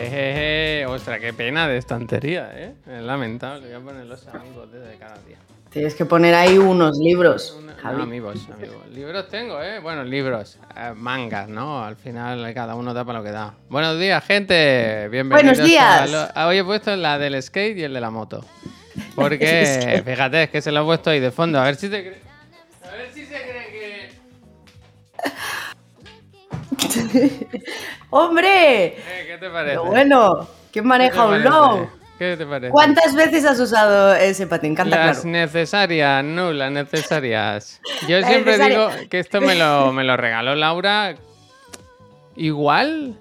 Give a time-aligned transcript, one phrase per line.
[0.00, 2.74] Jejeje, ostras, qué pena de estantería, ¿eh?
[2.86, 3.66] Es lamentable.
[3.66, 5.36] Voy a poner los amigos desde cada día.
[5.70, 7.56] Tienes que poner ahí unos libros.
[7.58, 8.76] Una- no, amigos, amigos.
[8.92, 9.78] Libros tengo, ¿eh?
[9.80, 10.58] Bueno, libros.
[10.76, 11.84] eh, mangas, ¿no?
[11.84, 13.54] Al final cada uno da para lo que da.
[13.68, 15.08] Buenos días, gente.
[15.10, 16.10] Bienvenidos Buenos días.
[16.10, 18.44] lo- ah, Hoy he puesto la del skate y el de la moto.
[19.14, 21.60] Porque, fíjate, es que se lo he puesto ahí de fondo.
[21.60, 22.20] A ver si te
[28.10, 28.86] ¡Hombre!
[28.86, 29.78] Eh, ¿Qué te parece?
[29.78, 31.86] Bueno, ¿quién ¿Qué maneja un long?
[32.18, 32.72] ¿Qué te parece?
[32.72, 34.74] ¿Cuántas veces has usado ese patín?
[34.74, 35.30] Canta Las claro.
[35.30, 37.80] necesarias, no, las necesarias.
[38.08, 38.96] Yo Las siempre necesarias.
[38.96, 41.14] digo que esto me lo, me lo regaló Laura
[42.34, 43.16] igual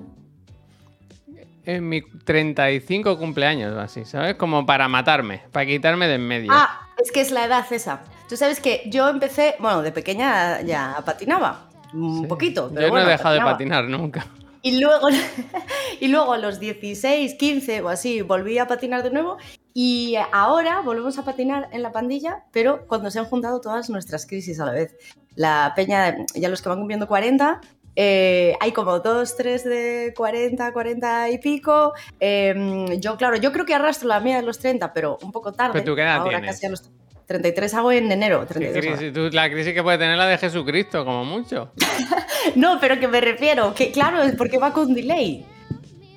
[1.66, 4.36] en mi 35 cumpleaños o así, ¿sabes?
[4.36, 6.52] Como para matarme, para quitarme de en medio.
[6.54, 8.02] Ah, es que es la edad esa.
[8.30, 11.67] Tú sabes que yo empecé, bueno, de pequeña ya patinaba.
[11.94, 12.28] Un Sí.
[12.28, 13.52] poquito, pero Yo bueno, no he dejado de patinaba.
[13.58, 14.28] patinar nunca.
[14.62, 15.08] Y luego,
[16.00, 19.38] y luego a los 16, 15 o así volví a patinar de nuevo
[19.74, 24.26] y ahora volvemos a patinar en la pandilla, pero cuando se han juntado todas nuestras
[24.26, 24.96] crisis a la vez.
[25.36, 27.62] La peña, ya los que van cumpliendo 40,
[27.96, 31.94] eh, hay como dos, tres de 40, 40 y pico.
[32.20, 35.52] eh, yo, claro, yo creo que arrastro la mía de los 30, pero un poco
[35.54, 35.74] tarde.
[35.74, 36.52] ¿Pero tú qué edad ahora tienes?
[36.56, 36.90] casi a los
[37.28, 38.42] 33 hago en enero.
[38.48, 38.98] ¿Qué 32 ahora.
[38.98, 39.14] crisis?
[39.14, 41.72] Tú- la crisis que puede tener la de Jesucristo, como mucho.
[42.56, 45.46] No, pero que me refiero, que claro, es porque va con delay.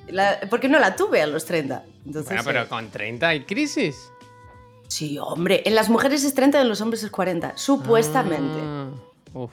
[0.07, 1.83] La- porque no la tuve a los 30.
[2.05, 4.09] Entonces, Bueno, pero eh, con 30 hay crisis.
[4.87, 7.57] Sí, hombre, en las mujeres es 30 y en los hombres es 40.
[7.57, 8.59] Supuestamente.
[8.61, 8.89] Ah,
[9.33, 9.51] uf.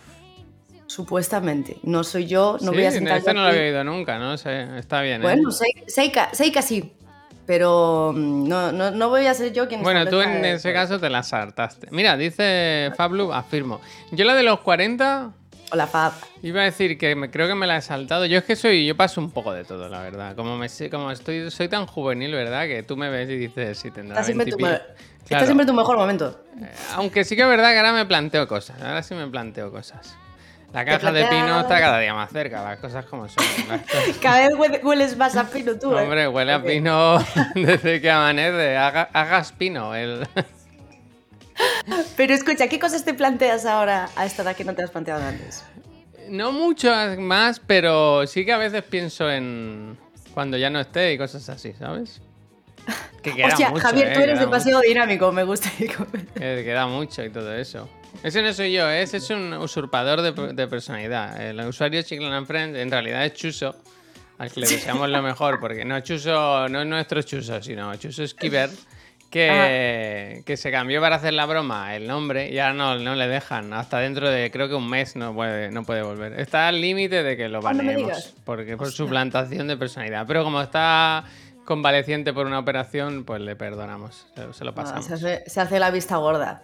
[0.87, 1.77] Supuestamente.
[1.83, 4.35] No soy yo, no Sí, voy a sentar este no lo había oído nunca, ¿no?
[4.35, 5.21] está bien.
[5.21, 5.25] ¿eh?
[5.25, 6.93] Bueno, Sei- Seika, Seika sí.
[7.49, 11.01] Pero mm, no, no, no voy a ser yo quien Bueno, tú en ese caso
[11.01, 11.89] te la saltaste.
[11.91, 13.81] Mira, dice Fablu, afirmo.
[14.13, 15.31] Yo la de los 40
[15.73, 16.13] Hola, Fab.
[16.43, 18.27] iba a decir que me, creo que me la he saltado.
[18.27, 20.37] Yo es que soy, yo paso un poco de todo, la verdad.
[20.37, 22.67] Como me como estoy, soy tan juvenil, ¿verdad?
[22.67, 24.79] Que tú me ves y dices si tendrá Estás siempre, en tu 20 y me-
[24.79, 24.93] pico.
[25.13, 25.47] estás Claro.
[25.47, 26.39] siempre en tu mejor momento.
[26.61, 28.79] Eh, Aunque sí que es verdad que ahora me planteo cosas.
[28.83, 30.15] Ahora sí me planteo cosas.
[30.73, 33.43] La caja de pino está cada día más cerca, las cosas como son.
[33.67, 36.03] Cosas- Cada vez huele- hueles más a pino tú, ¿eh?
[36.03, 37.19] Hombre, huele a pino
[37.55, 38.77] desde que amanece.
[38.77, 39.95] Haga- hagas pino.
[39.95, 40.29] El...
[42.17, 45.25] Pero escucha, ¿qué cosas te planteas ahora a esta edad que no te has planteado
[45.25, 45.65] antes?
[46.29, 49.97] No mucho más, pero sí que a veces pienso en
[50.35, 52.21] cuando ya no esté y cosas así, ¿sabes?
[53.23, 55.71] Que queda Hostia, mucho, Javier, eh, tú eres demasiado dinámico, me gusta.
[55.79, 55.89] que
[56.37, 57.89] queda mucho y todo eso.
[58.23, 59.03] Ese no soy yo, ¿eh?
[59.03, 61.41] ese es un usurpador de, de personalidad.
[61.41, 63.77] El usuario Chiclan Friends en realidad es Chuso,
[64.39, 68.25] al que le deseamos lo mejor, porque no Chuso, no es nuestro Chuso, sino Chuso
[68.25, 68.71] Esquiver,
[69.31, 73.29] que, que se cambió para hacer la broma el nombre y ahora no, no le
[73.29, 73.73] dejan.
[73.73, 76.41] Hasta dentro de creo que un mes no puede, no puede volver.
[76.41, 80.27] Está al límite de que lo Ah, baneemos, porque por suplantación de personalidad.
[80.27, 81.25] Pero como está
[81.65, 85.05] convaleciente por una operación, pues le perdonamos, se, lo Ah, pasamos.
[85.05, 86.63] se, hace, se hace la vista gorda.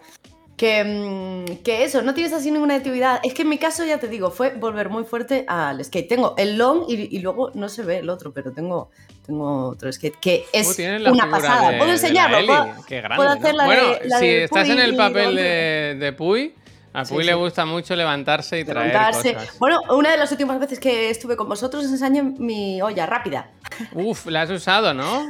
[0.57, 3.19] Que, mm, que eso, no tienes así ninguna actividad.
[3.25, 6.09] Es que en mi caso, ya te digo, fue volver muy fuerte al skate.
[6.09, 8.89] Tengo el long y, y luego no se ve el otro, pero tengo,
[9.27, 11.71] tengo otro skate que es Uh, la una pasada.
[11.73, 12.37] de- ¿Puedo enseñarlo?
[12.39, 12.47] Eli.
[12.47, 13.57] ¿Puedo, Qué grande, puedo hacer ¿no?
[13.59, 16.55] la de- Bueno, la si de estás en el papel de, de Puy,
[16.93, 17.39] a Puy Sí, le sí.
[17.39, 19.35] gusta mucho levantarse y traer levantarse?
[19.35, 19.59] cosas.
[19.59, 23.51] Bueno, una de las últimas veces que estuve con vosotros os enseñé mi olla rápida.
[23.93, 25.27] Uf, la has usado, ¿no?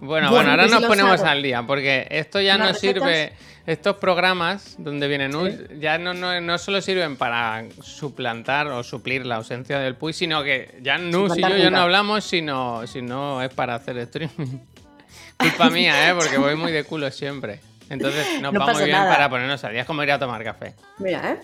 [0.00, 3.32] Bueno, Bueno, bueno, ahora pues nos ponemos al día, porque esto ya no sirve.
[3.66, 5.78] Estos programas donde vienen Sí.
[5.80, 10.42] Ya no, no, no solo sirven para suplantar o suplir la ausencia del Puy, sino
[10.42, 14.58] que ya Nus y yo ya no hablamos, sino, sino es para hacer streaming.
[15.38, 16.14] Culpa mía, ¿eh?
[16.14, 17.60] Porque voy muy de culo siempre.
[17.88, 19.10] Entonces nos No va muy bien nada.
[19.10, 19.80] para ponernos al día.
[19.80, 20.74] Es como ir a tomar café.
[20.98, 21.38] Mira, ¿eh?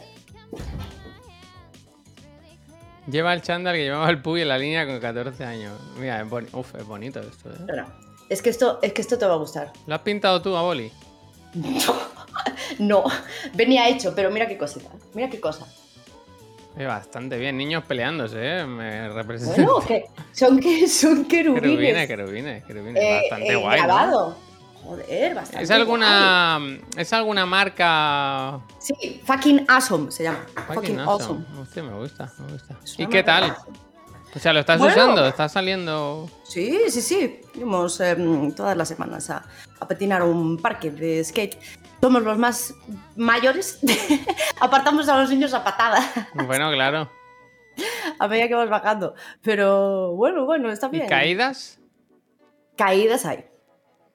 [3.11, 5.73] Lleva el chándal que llevaba el Puy en la línea con 14 años.
[5.99, 7.55] Mira, es, boni- Uf, es bonito esto, ¿eh?
[7.59, 7.87] Espera.
[8.31, 9.73] Es que esto, es que esto te va a gustar.
[9.87, 10.91] ¿Lo has pintado tú a boli?
[12.79, 13.05] No,
[13.55, 14.89] venía hecho, pero mira qué cosita.
[15.13, 15.67] Mira qué cosa.
[16.79, 17.57] Eh, bastante bien.
[17.59, 18.65] Niños peleándose, ¿eh?
[18.65, 19.57] Me representa.
[19.57, 22.07] Bueno, que son que son Querubines, querubines.
[22.07, 23.03] querubines, querubines.
[23.03, 23.81] Eh, bastante eh, guay.
[23.81, 23.87] ¿no?
[23.87, 24.37] grabado.
[24.85, 25.65] Joder, bastante.
[25.65, 26.61] ¿Es alguna,
[26.97, 28.61] ¿Es alguna marca.
[28.63, 28.77] guay.
[28.79, 30.47] Sí, fucking awesome se llama.
[30.55, 31.45] Fucking, Fucking awesome.
[31.61, 32.77] Hostia, me gusta, me gusta.
[32.97, 33.55] ¿Y qué tal?
[34.35, 34.95] O sea, ¿lo estás Bueno.
[34.95, 35.27] usando?
[35.27, 36.31] ¿Está saliendo?
[36.45, 37.41] Sí, sí, sí.
[37.53, 39.45] Fuimos em, todas las semanas a,
[39.81, 41.59] a patinar un parque de skate.
[42.01, 42.73] Somos los más
[43.17, 43.81] mayores.
[44.61, 46.01] Apartamos a los niños a patada
[46.47, 47.11] Bueno, claro.
[48.19, 49.15] a medida que vas bajando.
[49.43, 51.09] Pero bueno, bueno, está ¿Y bien.
[51.09, 51.79] caídas?
[52.77, 53.45] Caídas hay.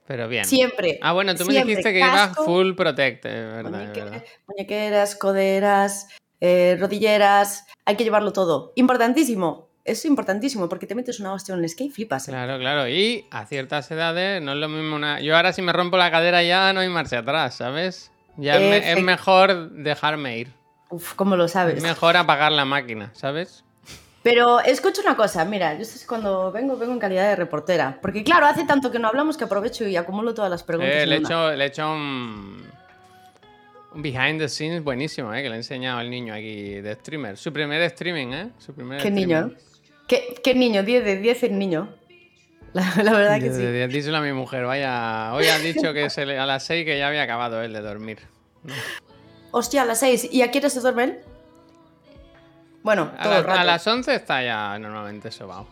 [0.08, 0.46] Pero bien.
[0.46, 1.00] Siempre.
[1.02, 4.24] Ah, bueno, tú me dijiste que ibas full protect, verdad, es muñeque- verdad.
[4.48, 6.08] muñequeras, coderas,
[6.40, 7.66] eh, rodilleras.
[7.86, 8.72] Hay que llevarlo todo.
[8.76, 9.68] Importantísimo.
[9.86, 12.28] Es importantísimo porque te metes una hostia en el skate y flipas.
[12.28, 12.32] ¿eh?
[12.32, 12.90] Claro, claro.
[12.90, 15.22] Y a ciertas edades no es lo mismo una.
[15.22, 18.12] Yo ahora si me rompo la cadera ya no hay marcha atrás, ¿sabes?
[18.36, 20.52] Ya es, mejor dejarme ir.
[20.90, 21.78] Uf, ¿cómo lo sabes?
[21.78, 23.64] Es mejor apagar la máquina, ¿sabes?
[24.24, 28.00] Pero escucha una cosa, mira, yo es cuando vengo, vengo en calidad de reportera.
[28.02, 30.96] Porque claro, hace tanto que no hablamos que aprovecho y acumulo todas las preguntas.
[30.96, 32.64] Eh, le, he hecho, le he hecho un,
[33.94, 35.44] un behind the scenes buenísimo, ¿eh?
[35.44, 37.38] Que le he enseñado al niño aquí de streamer.
[37.38, 38.50] Su primer streaming, ¿eh?
[38.58, 39.28] Su primer ¿Qué streaming.
[39.28, 39.52] niño?
[40.08, 40.84] ¿Qué, qué niño?
[40.84, 41.90] 10 de 10 el niño.
[42.74, 43.66] La, la verdad que sí.
[43.94, 45.34] Díselo a mi mujer, vaya.
[45.34, 47.82] Hoy ha dicho que se le- a las 6 que ya había acabado él de
[47.82, 48.20] dormir.
[49.52, 50.30] Hostia, a las 6.
[50.32, 51.20] ¿Y a qué hora se duerme él?
[52.84, 53.60] Bueno, A, todo la- el rato.
[53.60, 55.68] a las 11 está ya normalmente sobao.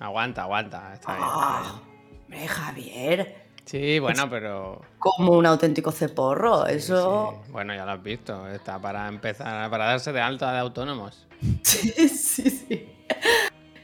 [0.00, 0.94] Aguanta, aguanta.
[0.94, 1.80] Está bien, Ah,
[2.24, 3.36] hombre, Javier.
[3.64, 4.82] Sí, bueno, pero.
[4.98, 6.66] Como un auténtico ceporro.
[6.66, 7.40] Eso.
[7.46, 7.52] sí.
[7.52, 8.48] Bueno, ya lo has visto.
[8.48, 11.26] Está para empezar, para darse de alta de autónomos.
[11.62, 12.88] Sí, sí, sí.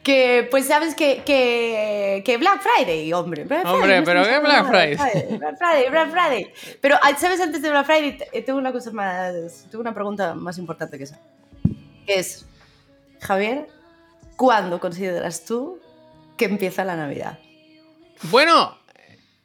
[0.04, 3.44] Que, pues sabes que, que, que Black Friday, hombre.
[3.44, 5.38] Black Hombre, no pero ¿qué Black Friday?
[5.38, 6.52] Black Friday, Black Friday.
[6.82, 7.40] Pero, ah, ¿sabes?
[7.40, 9.66] Antes de Black Friday, te- tengo una cosa más.
[9.70, 11.18] Tengo una pregunta más importante que esa.
[12.06, 12.44] Que es,
[13.22, 13.66] Javier,
[14.36, 15.80] ¿cuándo consideras tú
[16.36, 17.38] que empieza la Navidad?
[18.24, 18.76] Bueno,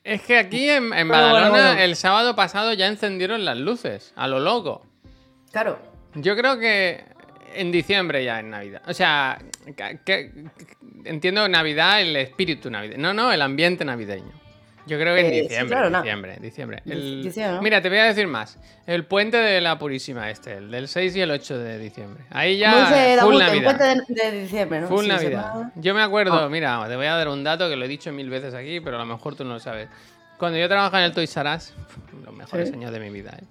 [0.04, 1.82] es que aquí en, en Bueno, Badalona bueno, bueno.
[1.82, 4.86] el sábado pasado ya encendieron las luces, a lo loco.
[5.54, 5.80] Claro.
[6.16, 7.06] Yo creo que
[7.56, 8.82] en diciembre ya es Navidad.
[8.88, 9.38] O sea,
[9.76, 10.32] que- que-
[11.06, 13.02] entiendo Navidad, el espíritu navideño.
[13.02, 14.32] No, no, el ambiente navideño.
[14.88, 16.02] Yo creo que en Eh, sí, diciembre, claro, no.
[16.02, 16.82] diciembre, diciembre.
[16.84, 17.62] Dic- El- diciembre, ¿no?
[17.62, 18.58] Mira, te voy a decir más.
[18.88, 22.24] El puente de la Purísima este, el del 6 y el 8 de diciembre.
[22.32, 22.88] Ahí ya
[23.22, 23.78] full el Navidad.
[23.78, 23.84] puente
[24.16, 24.88] de, de diciembre, ¿no?
[24.88, 25.54] Full Sí, Navidad.
[25.76, 26.50] Yo me acuerdo, Ah.
[26.50, 28.96] mira, te voy a dar un dato que lo he dicho mil veces aquí, pero
[28.96, 29.90] a lo mejor tú no lo sabes.
[30.40, 31.74] Cuando yo trabajaba en el Toys R Us,
[32.26, 32.74] los mejores Sí.
[32.76, 33.44] años de mi vida, ¿eh?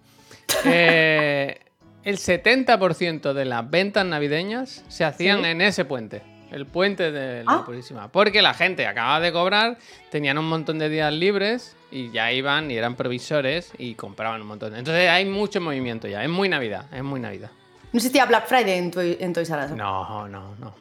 [0.65, 1.61] Eh,
[2.09, 5.47] el 70% de las ventas navideñas se hacían Sí.
[5.51, 7.63] en ese puente, el puente de la Ah.
[7.67, 8.11] Purísima.
[8.11, 9.79] Porque la gente acababa de cobrar,
[10.11, 14.47] tenían un montón de días libres y ya iban y eran provisores y compraban un
[14.47, 14.75] montón.
[14.77, 17.51] Entonces hay mucho movimiento ya, es muy Navidad, es muy Navidad.
[17.93, 19.71] No existía Black Friday en, Toy- en Toys R Us.
[19.73, 20.75] No, no, no.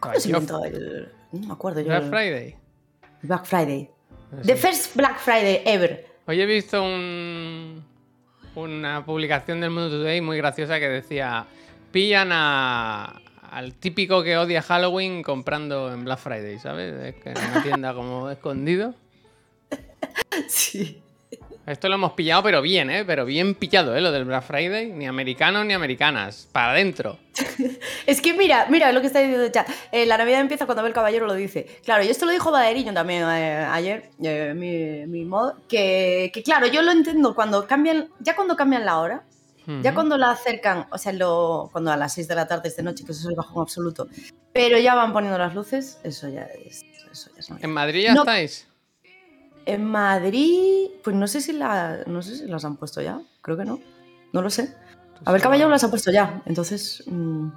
[0.00, 1.10] ¿Cómo se inventó el.?
[1.32, 1.86] No me acuerdo yo.
[1.88, 2.56] Black el- Friday.
[3.22, 3.90] Black Friday.
[4.42, 4.46] Sí.
[4.46, 6.06] The first Black Friday ever.
[6.26, 7.84] Hoy he visto un-
[8.60, 11.46] una publicación del Mundo Today muy graciosa que decía:
[11.92, 13.20] pillan a-
[13.50, 16.94] al típico que odia Halloween comprando en Black Friday, ¿sabes?
[17.02, 18.94] Es que en una tienda como escondido.
[20.48, 21.02] Sí.
[21.66, 23.04] Esto lo hemos pillado, pero bien, ¿eh?
[23.04, 24.00] Pero bien pillado, ¿eh?
[24.00, 24.90] Lo del Black Friday.
[24.92, 26.48] Ni americanos ni americanas.
[26.50, 27.18] Para adentro.
[28.06, 29.68] Es que mira, mira lo que está diciendo el chat.
[29.92, 31.66] Eh, la Navidad empieza cuando el caballero lo dice.
[31.84, 35.56] Claro, y esto lo dijo Baderiño también eh, ayer, eh, mi, mi modo.
[35.68, 39.22] Que, que claro, yo lo entiendo cuando cambian, ya cuando cambian la hora,
[39.82, 42.76] ya cuando la acercan, o sea, lo, cuando a las 6 de la tarde es
[42.76, 44.08] de noche, que eso es el bajón absoluto,
[44.52, 46.82] pero ya van poniendo las luces, eso ya es.
[47.12, 47.50] Eso ya es.
[47.62, 48.22] ¿En Madrid ya No.
[48.22, 48.66] estáis?
[49.66, 53.56] En Madrid, pues no sé si la, no sé si las han puesto ya, creo
[53.56, 53.80] que no,
[54.32, 54.74] no lo sé.
[55.24, 57.48] A ver, Caballero las ha puesto ya, entonces mm,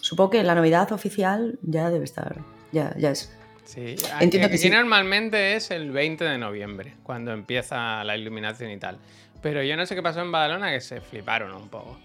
[0.00, 2.36] supongo que la Navidad oficial ya debe estar,
[2.72, 3.36] ya, ya es.
[3.64, 4.70] Sí, Entiendo aquí, que sí.
[4.70, 8.98] normalmente es el 20 de noviembre, cuando empieza la iluminación y tal.
[9.42, 11.98] Pero yo no sé qué pasó en Badalona, que se fliparon un poco.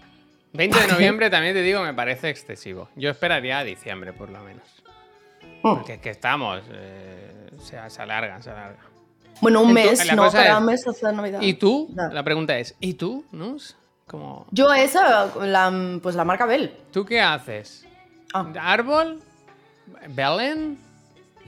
[0.52, 2.88] 20 de noviembre también te digo, me parece excesivo.
[2.94, 4.62] Yo esperaría a diciembre, por lo menos.
[5.62, 5.74] Mm.
[5.74, 8.78] Porque es que estamos, eh, se, se alarga, se alarga.
[9.40, 11.40] Bueno, un mes, no, para es- mes hasta Navidad.
[11.42, 11.88] ¿Y tú?
[11.94, 13.24] La pregunta es, ¿y tú?
[14.06, 16.72] Como, Yo esa, la, pues la marca Bell.
[16.92, 17.84] ¿Tú qué haces?
[18.32, 19.20] Ah, ¿Árbol?
[20.10, 20.78] ¿Belén?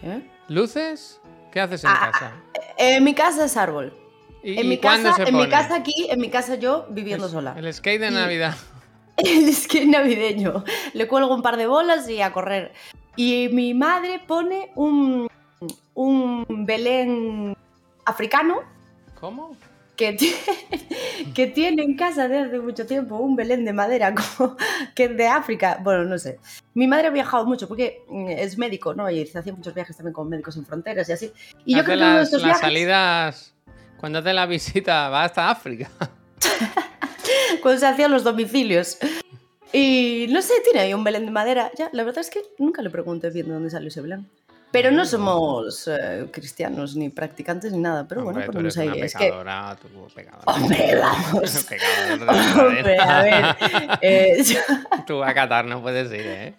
[0.03, 0.23] ¿eh?
[0.49, 1.21] ¿Luces?
[1.53, 2.33] ¿Qué haces en Ah, casa?
[2.77, 3.93] En mi casa es árbol.
[4.43, 7.33] ¿Y, En mi casa, se en mi casa aquí, en mi casa yo viviendo El-
[7.33, 7.55] sola.
[7.57, 8.55] El skate de Navidad.
[9.17, 10.63] Que es navideño.
[10.93, 12.73] Le cuelgo un par de bolas y a correr.
[13.17, 15.27] Y mi madre pone un,
[15.95, 17.57] un Belén
[18.09, 18.63] africano
[19.21, 19.57] ¿Cómo?
[19.99, 20.37] que tiene,
[21.35, 24.57] que tiene en casa desde hace mucho tiempo un Belén de madera como,
[24.95, 25.79] que es de África.
[25.83, 26.39] Bueno, no sé.
[26.73, 29.11] Mi madre ha viajado mucho porque mm, es médico, ¿no?
[29.11, 31.33] Y se hacía muchos viajes también con Médicos Sin Fronteras y así.
[31.67, 33.55] Y yo creo que uno de las, estos las viajes, salidas.
[33.99, 35.91] Cuando hace la visita, va hasta África.
[37.63, 38.99] cuando se hacían los domicilios.
[39.73, 41.73] Y no sé, tiene ahí un Belén de madera.
[41.77, 44.29] Ya, la verdad es que nunca le pregunté bien de dónde salió ese Belén.
[44.71, 48.07] Pero no somos eh, cristianos ni practicantes ni nada.
[48.07, 48.99] Pero Hombre, bueno, tú eres ponemos ahí.
[48.99, 50.55] una Es que, tú pecadora.
[50.55, 51.67] hombre, vamos.
[52.59, 53.45] Hombre, a ver.
[54.03, 54.61] eh, yo-
[55.07, 56.55] Tú a Qatar no puedes ir, ¿eh?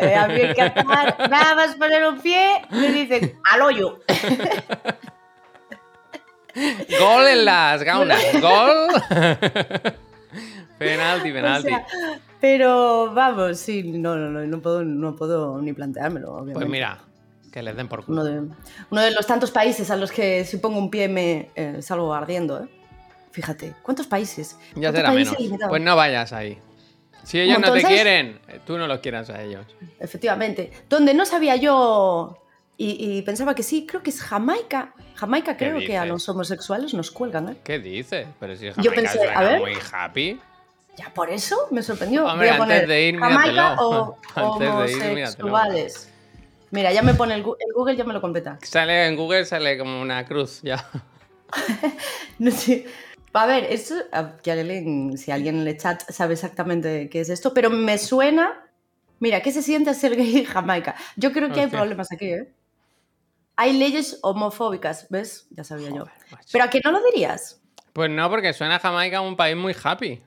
[0.00, 4.00] eh, a mí en Qatar, nada más poner un pie, me dicen al hoyo.
[7.00, 8.20] Gol en las gaunas.
[8.40, 8.88] Gol.
[10.78, 11.68] penalti, O penalti.
[11.68, 11.86] sea,
[12.40, 16.54] Pero vamos, sí, no, no, no, no puedo, no puedo ni planteármelo, obviamente.
[16.58, 16.98] Pues mira,
[17.52, 18.22] que les den por culo.
[18.22, 18.40] Uno de,
[18.90, 22.12] uno de los tantos países a los que si pongo un pie me eh, salgo
[22.14, 22.68] ardiendo, ¿eh?
[23.30, 24.56] Fíjate, ¿cuántos países?
[24.74, 25.42] Ya ¿Cuántos será países menos.
[25.46, 25.70] limitados?
[25.70, 26.58] Pues no vayas ahí.
[27.22, 29.64] Si ellos no te quieren, eh, tú no los quieras a ellos.
[30.00, 30.72] Efectivamente.
[30.90, 32.36] Donde no sabía yo
[32.76, 34.92] y, y pensaba que sí, creo que es Jamaica.
[35.14, 37.56] Jamaica ¿Qué creo que a los homosexuales nos cuelgan, ¿eh?
[37.62, 38.26] ¿Qué dices?
[38.40, 39.60] Pero si Yo Jamaica pensé, suena a ver.
[39.60, 40.40] muy happy.
[40.96, 42.26] Ya por eso me sorprendió.
[42.26, 43.80] Hombre, Voy a antes poner de ir, Jamaica míratelo.
[43.80, 46.11] o homosexuales.
[46.72, 48.58] Mira, ya me pone el, Google, ya me lo completa.
[48.62, 50.84] Sale en Google, sale como una cruz ya.
[52.38, 52.86] No sé.
[53.34, 57.28] A ver, esto, a- que alguien, si alguien en el chat sabe exactamente qué es
[57.28, 58.66] esto, pero me suena.
[59.20, 60.96] Mira, ¿qué se siente ser gay en Jamaica?
[61.16, 62.52] Yo creo que hay problemas aquí, ¿eh?
[63.56, 65.46] Hay leyes homofóbicas, ¿ves?
[65.50, 66.06] Ya sabía yo.
[66.30, 66.48] Macho.
[66.52, 67.60] ¿Pero a qué no lo dirías?
[67.92, 70.22] Pues no, porque suena Jamaica un país muy happy.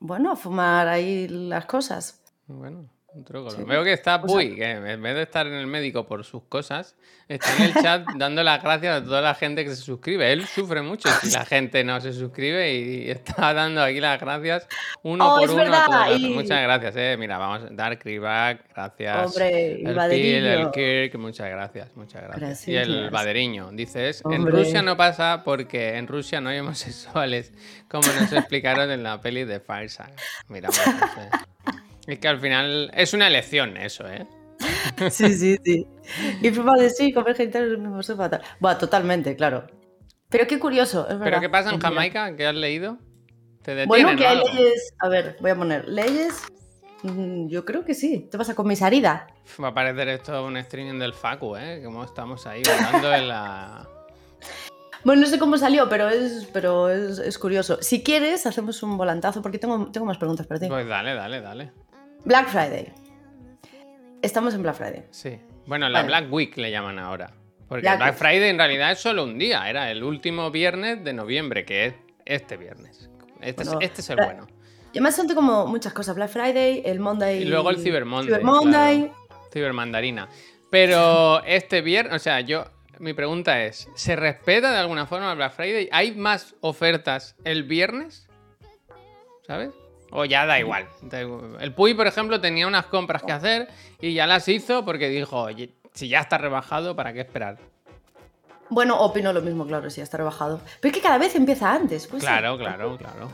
[0.00, 2.22] Bueno, a fumar ahí las cosas.
[2.48, 3.50] Bueno, un truco.
[3.50, 3.62] Sí.
[3.64, 6.24] Veo que está O sea- Puy, que en vez de estar en el médico por
[6.24, 6.94] sus cosas,
[7.28, 10.32] está en el chat dando las gracias a toda la gente que se suscribe.
[10.32, 14.68] Él sufre mucho si la gente no se suscribe y está dando aquí las gracias
[15.02, 15.62] uno Oh, por uno.
[15.74, 17.16] a y- Muchas gracias, eh.
[17.18, 19.26] Mira, vamos, Dark Kriback, gracias.
[19.26, 22.68] Hombre, el Pil, el Kirk, muchas gracias, muchas gracias.
[22.68, 23.10] Y el.
[23.10, 24.46] Baderiño, dices, en.
[24.46, 27.52] Rusia no pasa porque en Rusia no hay homosexuales,
[27.88, 30.12] como nos explicaron en la peli de Fireside.
[30.48, 31.30] Mira, bueno, no sé.
[32.06, 34.26] Es que al final es una elección eso, ¿eh?
[35.10, 35.86] Sí, sí, sí.
[36.40, 38.42] Y fuma de sí, comer genital es el mismo tal.
[38.60, 39.66] Bueno, totalmente, claro.
[40.28, 41.24] Pero qué curioso, es verdad.
[41.24, 41.80] ¿Pero qué pasa en.
[41.80, 42.34] Jamaica?
[42.36, 42.98] ¿Qué has leído?
[43.62, 44.94] ¿Te detienen Bueno, que hay leyes.
[45.00, 46.42] A ver, voy a poner leyes.
[47.02, 48.28] Mm, Yo creo que sí.
[48.30, 49.26] ¿Te pasa con mi salida?
[49.62, 51.82] Va a parecer esto un streaming del Facu, ¿eh?
[51.84, 53.88] Como estamos ahí hablando en la...
[55.04, 57.78] Bueno, no sé cómo salió, pero es, pero es, es curioso.
[57.80, 60.66] Si quieres, hacemos un volantazo porque tengo, tengo más preguntas para ti.
[60.66, 61.70] Pues dale, dale, dale.
[62.26, 62.92] Black Friday.
[64.20, 65.04] Estamos en Black Friday.
[65.12, 65.38] Sí.
[65.64, 66.08] Bueno, la Vale.
[66.08, 67.30] Black Week le llaman ahora.
[67.68, 68.16] Porque Black.
[68.16, 69.70] Friday en realidad es solo un día.
[69.70, 73.08] Era el último viernes de noviembre, que es este viernes.
[73.40, 74.48] Este, Bueno, es, este es el bueno.
[74.92, 76.16] Y además son como muchas cosas.
[76.16, 77.42] Black Friday, el Monday.
[77.42, 78.34] Y luego el Cyber Monday.
[78.34, 78.98] Cyber Monday.
[79.02, 79.48] claro.
[79.52, 80.28] Cibermandarina.
[80.68, 82.64] Pero este viernes, o sea, yo.
[82.98, 85.88] Mi pregunta es: ¿se respeta de alguna forma el Black Friday?
[85.92, 88.26] ¿Hay más ofertas el viernes?
[89.46, 89.70] ¿Sabes?
[90.10, 90.86] O ya da igual.
[91.60, 93.68] El Puy, por ejemplo, tenía unas compras que hacer
[94.00, 97.58] y ya las hizo porque dijo: Oye, si ya está rebajado, ¿para qué esperar?
[98.68, 100.60] Bueno, opino lo mismo, claro, sí, está rebajado.
[100.80, 102.06] Pero es que cada vez empieza antes.
[102.06, 102.26] Pues sí.
[102.28, 103.30] claro, claro, claro.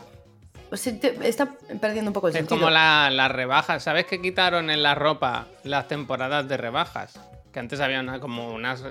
[0.71, 1.49] O sea, te- está
[1.81, 2.59] perdiendo un poco el Es sentido.
[2.59, 3.83] como la- las rebajas.
[3.83, 7.19] ¿Sabes que quitaron en la ropa las temporadas de rebajas?
[7.52, 8.85] Que antes había una- como unas,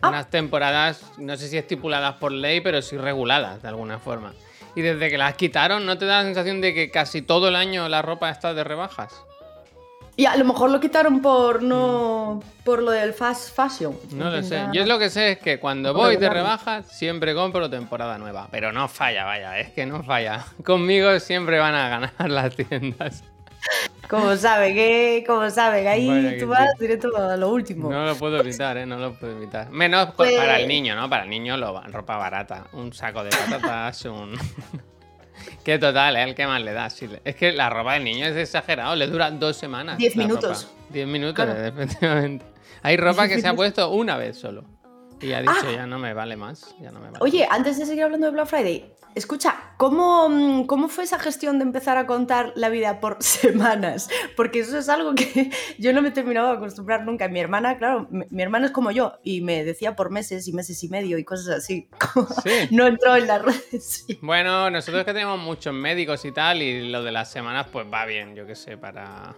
[0.00, 0.08] Ah.
[0.08, 4.32] unas temporadas, no sé si estipuladas por ley, pero sí reguladas de alguna forma.
[4.78, 7.56] Y desde que las quitaron, ¿no te da la sensación de que casi todo el
[7.56, 9.24] año la ropa está de rebajas?
[10.14, 12.40] Y a lo mejor lo quitaron por no.
[12.62, 13.98] por lo del fast fashion.
[14.12, 14.68] No lo sé.
[14.72, 18.46] Yo lo que sé es que cuando voy de rebajas, siempre compro temporada nueva.
[18.52, 20.46] Pero no falla, vaya, es que no falla.
[20.64, 23.24] Conmigo siempre van a ganar las tiendas.
[24.08, 25.24] Como sabe, que.
[25.26, 26.86] Como sabe, que ahí tú vas sí.
[26.86, 27.90] directo a lo último.
[27.90, 28.86] No lo puedo evitar, ¿eh?
[28.86, 29.70] No lo puedo evitar.
[29.70, 31.08] Menos Pues- para el niño, ¿no?
[31.10, 32.64] Para el niño lo, ropa barata.
[32.72, 34.32] Un saco de patatas, un...
[35.64, 36.22] que total, ¿eh?
[36.24, 36.88] El que más le da.
[36.90, 38.96] sí Es que la ropa del niño es exagerado.
[38.96, 39.98] Le dura dos semanas.
[39.98, 40.64] Diez minutos.
[40.64, 40.82] ropa.
[40.90, 41.64] Diez minutos, Claro.
[41.66, 42.44] efectivamente.
[42.82, 44.64] Hay ropa que se ha puesto una vez solo.
[45.20, 45.72] Y ha dicho, Ah.
[45.72, 46.74] ya no me vale más.
[46.80, 50.66] Ya no me vale Oye, antes de seguir hablando de Black Friday, escucha, ¿cómo, mm,
[50.66, 54.08] ¿cómo fue esa gestión de empezar a contar la vida por semanas?
[54.36, 57.28] Porque eso es algo que yo no me he terminado de acostumbrar nunca.
[57.28, 60.52] Mi hermana, claro, mi, mi hermana es como yo y me decía por meses y
[60.52, 61.88] meses y medio y cosas así.
[62.42, 62.68] Sí.
[62.70, 64.04] No entró en las redes.
[64.06, 64.18] sí.
[64.22, 68.04] Bueno, nosotros que tenemos muchos médicos y tal, y lo de las semanas, pues va
[68.06, 69.36] bien, yo qué sé, para.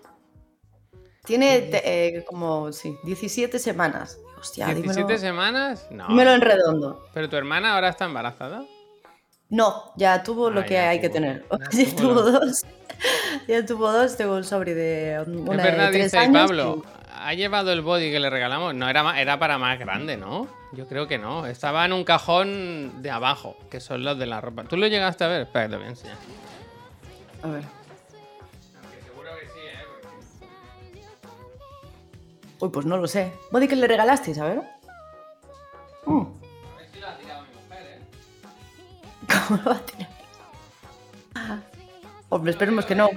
[1.24, 4.18] Tiene eh, como, sí, 17 semanas.
[4.38, 5.86] Hostia, ¿17 dímelo, semanas?
[5.90, 6.08] No.
[6.08, 7.06] dímelo en redondo.
[7.12, 8.64] ¿Pero tu hermana ahora está embarazada?
[9.50, 11.44] No, ya tuvo lo Ah, que hay que tener.
[11.50, 12.62] Ya Ya, tuvo lo- dos.
[13.48, 16.42] Ya tuvo dos, tengo un sobre de una es verdad, de tres dice años.
[16.42, 16.82] Pablo.
[17.22, 18.74] ¿Ha llevado el body que le regalamos?
[18.74, 20.46] No, era, era para más grande, ¿no?
[20.72, 21.46] Yo creo que no.
[21.46, 24.64] Estaba en un cajón de abajo, que son los de la ropa.
[24.64, 25.42] ¿Tú lo llegaste a ver?
[25.42, 26.16] Espera, te voy a enseñar.
[27.42, 27.62] A ver.
[29.04, 31.00] Seguro que sí, ¿eh?
[32.60, 33.32] Uy, pues no lo sé.
[33.50, 34.38] ¿Body que le regalasteis?
[34.38, 34.62] A ver.
[36.06, 36.24] Mm,
[39.48, 40.08] ¿Cómo lo va a tirar?
[41.34, 41.58] Ah.
[42.28, 43.10] Hombre, esperemos que no.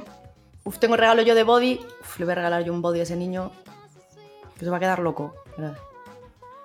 [0.63, 1.79] Uf, tengo regalo yo de body.
[2.01, 3.51] Uf, le voy a regalar yo un body a ese niño.
[4.57, 5.35] Que se va a quedar loco.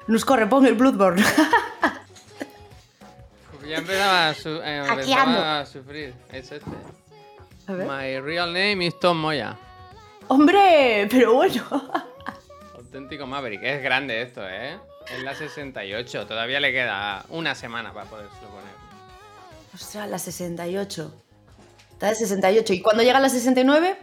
[0.07, 1.23] Nos corre, pon el Bloodborne.
[3.69, 6.15] Ya empezaba a, su- eh, empezaba a sufrir.
[6.33, 6.71] Es este.
[7.67, 7.87] A ver.
[7.87, 9.59] My real name is Tom Moya.
[10.29, 11.07] ¡Hombre!
[11.11, 11.63] Pero bueno.
[12.77, 13.63] Auténtico Maverick.
[13.63, 14.79] Es grande esto, ¿eh?
[15.15, 16.27] Es la 68.
[16.27, 18.78] Todavía le queda una semana para poderlo poner.
[19.81, 21.23] Ostras, la 68.
[21.93, 22.73] Está de 68.
[22.75, 23.97] ¿Y cuando llega la 69?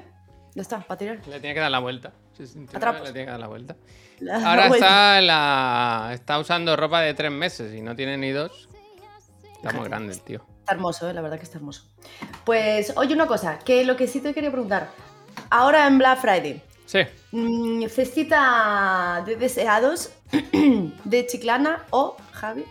[0.53, 1.17] Ya está, para tirar.
[1.27, 2.13] Le tiene que dar la vuelta.
[2.37, 3.07] 69, Atrapos.
[3.07, 3.75] le tiene que dar la vuelta.
[4.19, 4.85] La- Ahora la vuelta.
[4.87, 6.09] está, la...
[6.13, 8.69] está usando ropa de tres meses y no tiene ni dos.
[9.55, 10.45] Está muy grande el tío.
[10.59, 11.13] Está hermoso, ¿eh?
[11.13, 11.83] la verdad que está hermoso.
[12.45, 14.89] Pues, oye, una cosa, que lo que sí te quería preguntar.
[15.49, 16.99] Ahora en Black Friday, Sí.
[17.31, 20.11] mm, cestita de deseados
[21.03, 22.63] de Chiclana o Javi.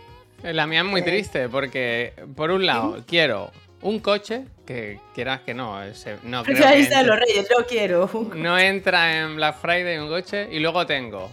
[0.53, 1.03] La mía es muy Eh.
[1.03, 5.81] triste porque, por un lado, quiero un coche que quieras que no.
[5.83, 8.09] ese- no, creo que entre- los reyes, yo quiero.
[8.35, 10.47] no entra en Black Friday un coche.
[10.51, 11.31] Y luego tengo.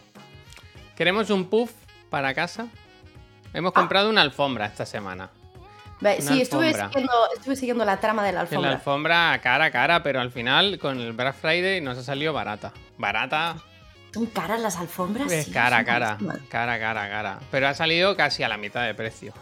[0.97, 1.73] Queremos un puff
[2.11, 2.67] para casa.
[3.55, 3.81] Hemos Ah.
[3.81, 5.31] comprado una alfombra esta semana.
[6.01, 6.89] Una Sí, estuve alfombra.
[6.89, 8.73] siguiendo, estuve siguiendo la trama de la Que la alfombra.
[8.73, 12.73] alfombra cara a cara, pero al final con el Black Friday nos ha salido barata.
[12.99, 13.57] Barata
[14.13, 15.33] ¿Son caras las alfombras?
[15.33, 16.17] es Sí, cara, cara.
[16.19, 16.39] carísimas.
[16.49, 17.41] Cara, cara, cara.
[17.51, 19.33] Pero ha salido casi a la mitad de precio.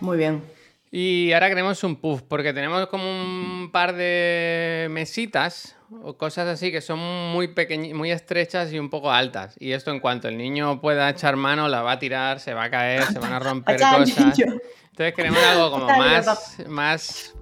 [0.00, 0.42] Muy bien.
[0.90, 6.72] Y ahora queremos un puff, porque tenemos como un par de mesitas o cosas así
[6.72, 6.98] que son
[7.32, 9.56] muy pequeñas, muy estrechas y un poco altas.
[9.58, 12.64] Y esto en cuanto el niño pueda echar mano, la va a tirar, se va
[12.64, 14.38] a caer, se van a romper cosas.
[14.38, 17.34] Entonces queremos algo como más, más,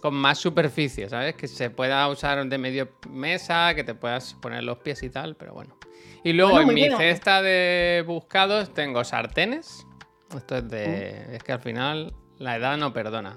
[0.00, 1.34] con más superficie, ¿sabes?
[1.34, 5.34] Que se pueda usar de medio mesa, que te puedas poner los pies y tal,
[5.36, 5.76] pero bueno.
[6.24, 9.86] Y luego Bueno, en mi cesta de buscados tengo sartenes.
[10.34, 11.26] Esto es de.
[11.28, 11.34] Mm.
[11.34, 13.36] Es que al final la edad no perdona.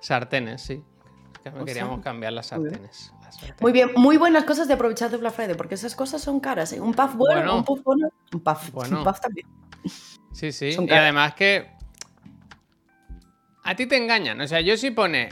[0.00, 0.82] Sartenes, sí.
[1.44, 3.12] Es que O queríamos sea, cambiar las sartenes.
[3.22, 3.60] las sartenes.
[3.60, 6.72] Muy bien, muy buenas cosas de aprovechar de Black Friday, porque esas cosas son caras.
[6.72, 6.80] ¿eh?
[6.80, 7.56] Un puff bueno, Bueno.
[7.58, 8.98] un puff bueno, un puff, Bueno.
[8.98, 9.46] un puff también.
[10.32, 10.72] Sí, sí.
[10.72, 11.02] Son Y caras.
[11.04, 11.70] además que.
[13.62, 14.40] A ti te engañan.
[14.40, 15.28] O sea, yo si pone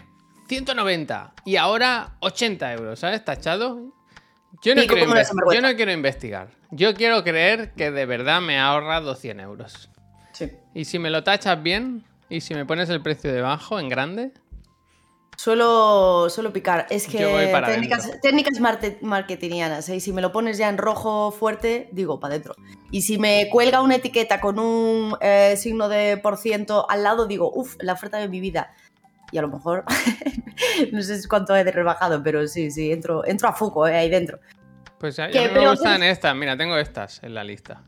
[0.48, 3.24] 190 y ahora 80 euros, ¿sabes?
[3.24, 3.94] Tachado.
[4.62, 6.48] Yo no, quiero yo no investigar.
[6.70, 9.90] Yo quiero creer que de verdad me ha ahorrado 100 euros.
[10.32, 10.50] Sí.
[10.74, 14.32] Y si me lo tachas bien y si me pones el precio debajo, en grande,
[15.38, 16.88] Suelo, suelo picar.
[16.90, 17.18] Es que
[17.64, 18.58] técnicas, técnicas
[19.02, 19.88] marketingianas.
[19.88, 19.94] ¿eh?
[19.94, 22.56] Y si me lo pones ya en rojo fuerte, digo para adentro.
[22.90, 27.28] Y si me cuelga una etiqueta con un eh, signo de por ciento al lado,
[27.28, 28.74] digo, uff, la oferta de mi vida.
[29.30, 29.84] Y a lo mejor,
[30.92, 34.08] no sé cuánto he de rebajado, pero sí, sí, entro, entro a foco eh, ahí
[34.08, 34.38] dentro.
[34.98, 36.34] pues a, mí me gustan tienes- estas.
[36.34, 37.82] Mira, tengo estas en la lista.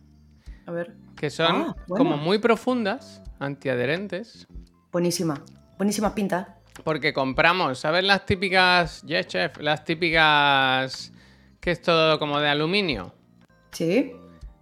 [0.67, 0.95] A ver.
[1.17, 2.05] Que son Ah, bueno.
[2.05, 4.47] como muy profundas, antiadherentes.
[4.93, 5.43] Buenísima.
[5.79, 6.57] Buenísima pinta.
[6.85, 11.13] Porque compramos, ¿sabes las típicas, yes chef, las típicas
[11.61, 13.15] que es todo como de aluminio?
[13.73, 14.13] Sí.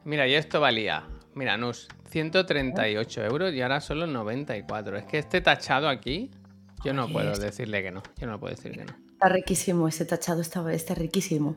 [0.05, 4.97] Mira, y esto valía, mira, Nus, 138 euros y ahora solo 94.
[4.97, 6.31] Es que este tachado aquí,
[6.85, 8.03] yo no Oye, puedo esto- decirle que no.
[8.19, 8.95] Yo no puedo decir que no.
[9.12, 9.88] Está riquísimo.
[9.88, 11.57] Ese tachado está, está riquísimo.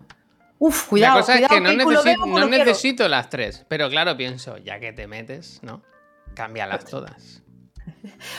[0.60, 1.16] Uf, cuidado.
[1.16, 3.66] La cosa es cuidado, que no, el culo necesi- veo como no necesito las tres,
[3.68, 5.82] pero claro, pienso, ya que te metes, ¿no?
[6.36, 7.44] Cámbialas todas.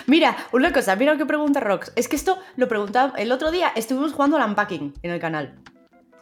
[0.06, 1.92] Mira, una cosa, mira lo que pregunta Rox.
[1.96, 5.58] Es que esto lo preguntaba el otro día, estuvimos jugando al Unpacking en el canal.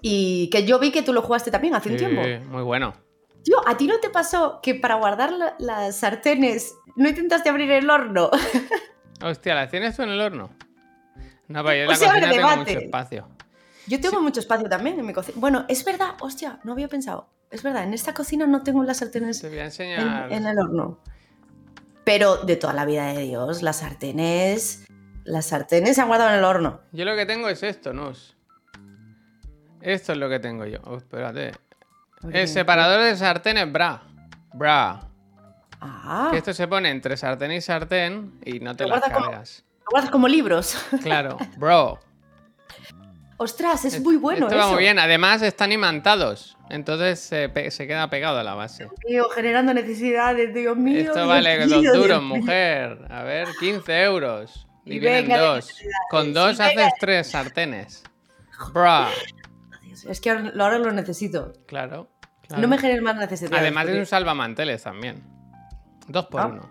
[0.01, 2.23] Y que yo vi que tú lo jugaste también hace un Sí, tiempo.
[2.51, 2.95] muy bueno.
[3.45, 7.71] Tío, ¿a ti no te pasó que para guardar la- las sartenes no intentaste abrir
[7.71, 8.31] el horno?
[9.23, 10.51] Hostia, ¿las tienes tú en el horno?
[11.49, 13.29] No, pero yo en O la sea, cocina tengo mucho espacio.
[13.87, 15.37] Yo tengo mucho espacio también en mi cocina.
[15.41, 17.29] Bueno, es verdad, hostia, no había pensado.
[17.51, 20.33] Es verdad, en esta cocina no tengo las sartenes Te voy a en, enseñar.
[20.33, 21.01] en el horno.
[22.05, 24.85] Pero de toda la vida de Dios, las sartenes.
[25.25, 26.81] Las sartenes se han guardado en el horno.
[26.93, 28.37] Yo lo que tengo es esto, Nus.
[29.81, 30.79] Esto es lo que tengo yo.
[30.85, 31.53] Oh, espérate.
[32.33, 34.03] El separador de sartenes bra.
[34.55, 35.10] Bra.
[35.81, 39.27] Ah, Que esto se pone entre sartén y sartén y no te Lo las como-
[39.31, 39.65] cargas.
[39.79, 40.77] lo guardas como libros.
[41.03, 41.99] Claro, bro.
[43.39, 44.73] Ostras, es muy bueno Esto va eso.
[44.73, 44.99] muy bien.
[44.99, 46.59] Además están imantados.
[46.69, 48.87] Entonces se, pe- se queda pegado a la base.
[49.07, 51.01] Tío, generando necesidades, Dios mío.
[51.01, 52.99] Esto Dios vale dos Dios duros, mujer.
[53.09, 54.67] A ver, 15 euros.
[54.85, 55.75] Y, Y vienen dos.
[56.11, 58.03] Con dos Y venga haces tres sartenes.
[58.75, 59.09] Bra.
[59.83, 61.55] Dios, Es que ahora, ahora lo necesito.
[61.67, 62.11] Claro.
[62.47, 62.61] claro.
[62.61, 63.59] No me generes más necesidades.
[63.59, 65.25] Además es un salvamanteles también.
[66.13, 66.71] Dos por Ah, uno.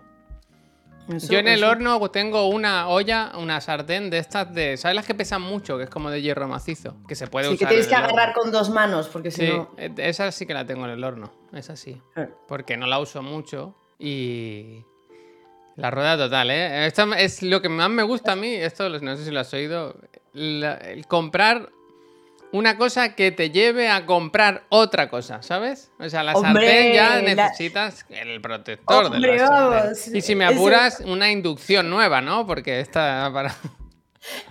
[1.16, 4.76] eso- Yo en el eso- horno tengo una olla, una sartén de estas de.
[4.76, 5.76] ¿Sabes las que pesan mucho?
[5.78, 6.96] Que es como de hierro macizo.
[7.08, 7.68] Que se puede Sí, que usar.
[7.68, 8.14] tienes que el horno.
[8.14, 9.70] agarrar con dos manos, porque si Sí, no.
[9.76, 11.32] e- esa sí que la tengo en el horno.
[11.52, 12.00] Esa sí.
[12.16, 12.28] Eh.
[12.46, 13.74] Porque no la uso mucho.
[13.98, 14.84] Y.
[15.76, 16.84] La rueda total, ¿eh?
[16.86, 18.52] Esto es lo que más me gusta a mí.
[18.54, 19.96] Esto no sé si lo has oído.
[20.32, 21.70] la- el comprar
[22.52, 25.92] una cosa que te lleve a comprar otra cosa, ¿sabes?
[25.98, 29.80] O sea, la Hombre, sartén ya la- necesitas el protector Hombre, de la sartén.
[29.80, 32.46] vamos, Y si me apuras, una inducción nueva, ¿no?
[32.46, 33.54] Porque esta para...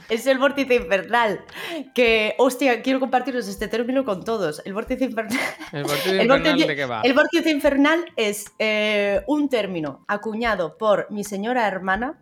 [0.09, 1.45] Es el vórtice infernal.
[1.93, 4.63] Que, hostia, quiero compartiros este término con todos.
[4.65, 5.37] El vórtice infernal.
[5.71, 7.01] ¿El vórtice infernal de qué va?
[7.03, 12.17] El vórtice infernal es eh, un término acuñado por mi señora hermana.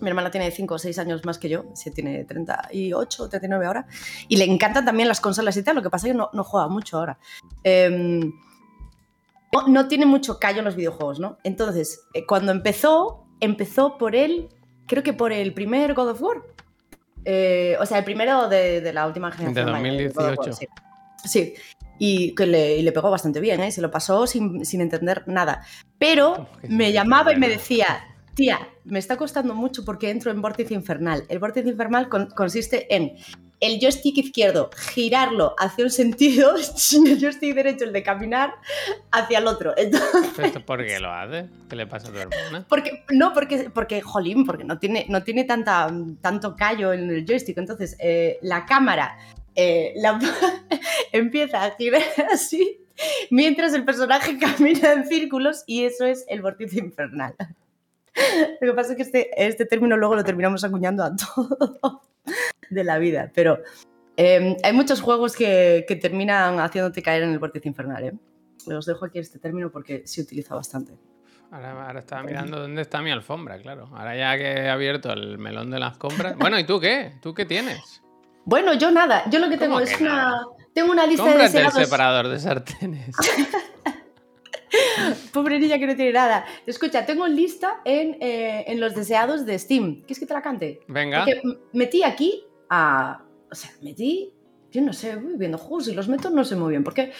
[0.00, 3.66] Mi hermana tiene 5 o 6 años más que yo, se tiene 38 o 39
[3.66, 3.86] ahora.
[4.28, 6.44] Y le encantan también las consolas y tal, lo que pasa es que no, no
[6.44, 7.18] juega mucho ahora.
[7.64, 8.32] Em,
[9.52, 11.38] no, no tiene mucho callo en los videojuegos, ¿no?
[11.42, 14.48] Entonces, eh, cuando empezó, empezó por el,
[14.86, 16.42] creo que por el primer God of War.
[17.24, 19.66] Eh, o sea, el primero de, de la última generación.
[19.66, 20.52] De vaya, God of War, 2018.
[20.52, 20.68] sí.
[21.24, 21.54] Sí,
[21.98, 23.72] y que le, y le pegó bastante bien, ¿eh?
[23.72, 25.62] se lo pasó sin, sin entender nada.
[25.98, 28.07] Pero ¿Cómo que me llamaba y me decía,
[28.38, 31.24] tía, me está costando mucho porque entro en vórtice infernal.
[31.28, 33.16] El vórtice infernal con- consiste en
[33.58, 36.54] el joystick izquierdo, girarlo hacia un sentido,
[36.92, 38.54] y el joystick derecho, el de caminar,
[39.10, 39.74] hacia el otro.
[39.76, 41.46] Entonces, ¿Pero esto ¿Por qué lo hace?
[41.68, 42.64] ¿Qué le pasa a tu hermana?
[42.68, 47.26] porque, no, porque, porque, jolín, porque no tiene, no tiene tanta, tanto callo en el
[47.26, 47.58] joystick.
[47.58, 49.18] Entonces, eh, la cámara
[49.56, 50.20] eh, la-
[51.12, 52.78] empieza a girar así
[53.30, 57.34] mientras el personaje camina en círculos y eso es el vórtice infernal.
[58.60, 62.02] Lo que pasa es que este, este término luego lo terminamos acuñando a todo
[62.70, 63.58] de la vida, pero
[64.16, 68.04] eh, hay muchos juegos que, que terminan haciéndote caer en el vórtice infernal.
[68.04, 68.12] ¿eh?
[68.74, 70.94] Os dejo aquí este término porque se utiliza bastante.
[71.50, 73.88] Ahora, ahora estaba mirando dónde está mi alfombra, claro.
[73.94, 76.36] Ahora ya que he abierto el melón de las compras.
[76.36, 77.12] Bueno, ¿y tú qué?
[77.22, 78.02] ¿Tú qué tienes?
[78.44, 80.14] Bueno, yo nada, yo lo que tengo ¿Cómo es que una.
[80.14, 80.42] nada?
[80.74, 81.88] Tengo una lista de Cómprate el deseados.
[81.88, 83.16] separador de sartenes.
[85.32, 86.44] Pobre niña que no tiene nada.
[86.66, 90.00] Escucha, tengo lista en, eh, en los deseados de Steam.
[90.00, 90.80] ¿Quieres que te la cante?
[90.88, 91.24] Venga.
[91.24, 93.24] Porque metí aquí a.
[93.50, 94.32] O sea, metí.
[94.70, 96.84] Yo no sé, voy viendo juegos y los meto, no sé muy bien.
[96.84, 97.12] Porque.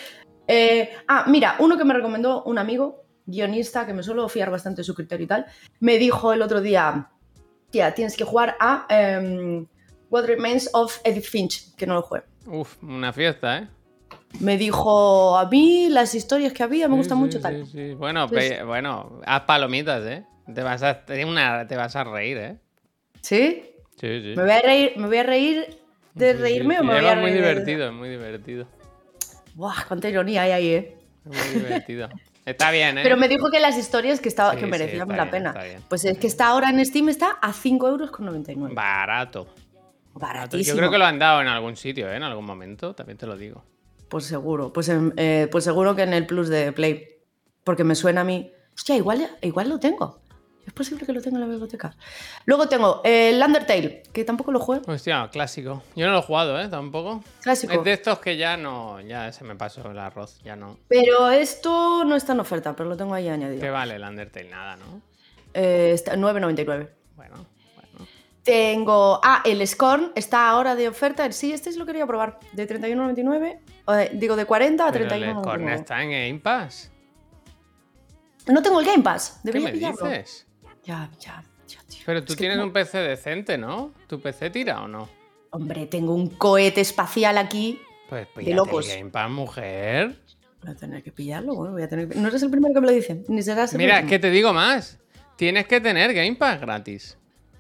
[0.46, 4.80] eh, ah, mira, uno que me recomendó un amigo, guionista, que me suelo fiar bastante
[4.80, 5.46] de su criterio y tal,
[5.80, 7.11] me dijo el otro día:
[7.70, 8.87] Tía, tienes que jugar a.
[8.90, 9.66] em,
[10.11, 12.22] What Remains of Edith Finch, que no lo jugué.
[12.46, 13.68] Uf, una fiesta, ¿eh?
[14.41, 17.67] Me dijo, a mí las historias que había me Sí, gustan sí, mucho tal.
[17.67, 17.95] sí.
[17.95, 20.25] Bueno, Pues- pe- bueno, haz palomitas, ¿eh?
[20.55, 22.57] Te vas a, te una- te vas a reír, ¿eh?
[23.21, 23.62] ¿Sí?
[24.01, 24.35] Sí, sí.
[24.37, 25.79] ¿Me voy a reír, me voy a reír
[26.14, 27.21] de reírme o me voy a reír?
[27.23, 28.67] muy de- divertido, es muy divertido.
[29.55, 30.97] Buah, cuánta ironía hay ahí, ¿eh?
[31.25, 32.09] Es muy divertido.
[32.47, 33.01] Está bien, ¿eh?
[33.03, 35.55] Pero me dijo que las historias que, estaba, Sí, que merecían la bien, pena.
[35.88, 38.75] Pues es que está ahora en Steam, está a 5,99 euros.
[38.75, 39.45] Barato.
[39.45, 39.57] Barato.
[40.14, 40.75] Baratísimo.
[40.75, 42.17] Yo creo que lo han dado en algún sitio, ¿eh?
[42.17, 43.62] En algún momento, también te lo digo.
[44.09, 47.09] Pues seguro, pues, en- eh, pues seguro que en el Plus de Play.
[47.64, 48.51] Porque me suena a mí.
[48.75, 50.21] Hostia, igual, igual lo tengo.
[50.66, 51.97] Es posible que lo tenga en la biblioteca.
[52.44, 54.83] Luego tengo eh, el Undertale, que tampoco lo juego.
[54.90, 55.83] Hostia, clásico.
[55.97, 56.68] Yo no lo he jugado, ¿eh?
[56.68, 57.25] Tampoco.
[57.42, 57.73] Clásico.
[57.73, 60.77] Es de estos que ya no, ya se me pasó el arroz, ya no.
[60.88, 63.61] Pero esto no está en oferta, pero lo tengo ahí añadido.
[63.62, 64.51] ¿Qué vale el Undertale?
[64.51, 65.01] Nada, ¿no?
[65.55, 66.66] Eh, está en 9,99.
[66.66, 67.47] Bueno, bueno.
[68.48, 69.20] Tengo.
[69.22, 71.30] Ah, el Scorn está ahora de oferta.
[71.32, 72.38] Sí, este sí lo quería probar.
[72.52, 73.58] De 31,99.
[73.88, 75.40] eh, Digo, de 40 a Pero el 31,99.
[75.42, 76.90] Scorn está en Game Pass.
[78.46, 79.40] No tengo el Game Pass.
[79.42, 80.06] ¿Qué Debería me pillarlo.
[80.08, 80.46] dices?
[80.84, 82.00] Ya, ya, ya, tío.
[82.06, 83.92] Pero tú Es tienes un PC decente, ¿no?
[84.06, 85.08] ¿Tu PC tira o no?
[85.50, 87.80] Hombre, tengo un cohete espacial aquí.
[88.08, 88.88] Pues De píllate locos.
[88.90, 90.16] el Game Pass, mujer.
[90.62, 92.87] Voy a tener que pillarlo, voy a tener que- No eres el primero que me
[92.87, 94.11] lo dice, ni serás el Mira, último.
[94.11, 94.98] que te digo más.
[95.37, 97.16] Tienes que tener Game Pass gratis.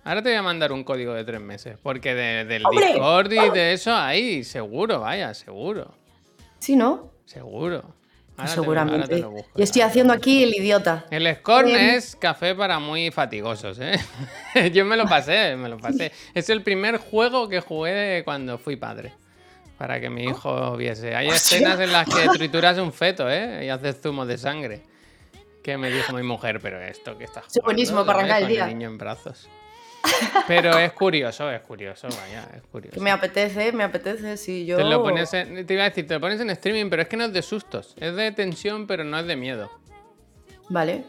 [0.08, 1.76] Ahora te voy a mandar un código de tres meses.
[1.82, 2.86] Porque de- del ¡Hombre!
[2.88, 5.94] Discord y de eso ahí, seguro, vaya, seguro.
[6.58, 7.10] Sí, ¿no?
[7.26, 7.94] Seguro.
[8.38, 9.16] Ahora Seguramente.
[9.16, 11.04] te busco, estoy haciendo aquí el idiota.
[11.10, 13.98] El Scorn es café para muy fatigosos, ¿eh?
[14.72, 16.12] Yo me lo pasé, me lo pasé.
[16.34, 19.12] Es el primer juego que jugué cuando fui padre.
[19.76, 21.14] Para que mi hijo viese.
[21.16, 23.64] Hay escenas en las que trituras un feto, ¿eh?
[23.66, 24.82] Y haces zumo de sangre.
[25.62, 28.66] Que me dijo mi mujer, pero esto que estás Sí, buenísimo para arrancar el día.
[28.66, 29.48] niño en brazos.
[30.46, 33.00] Pero es curioso, es curioso, vaya, es curioso.
[33.00, 34.76] Me apetece, me apetece, si yo...
[34.76, 37.08] Te lo pones en, te iba a decir, te lo pones en streaming, pero es
[37.08, 37.94] que no es de sustos.
[38.00, 39.70] Es de tensión, pero no es de miedo.
[40.68, 41.04] Vale.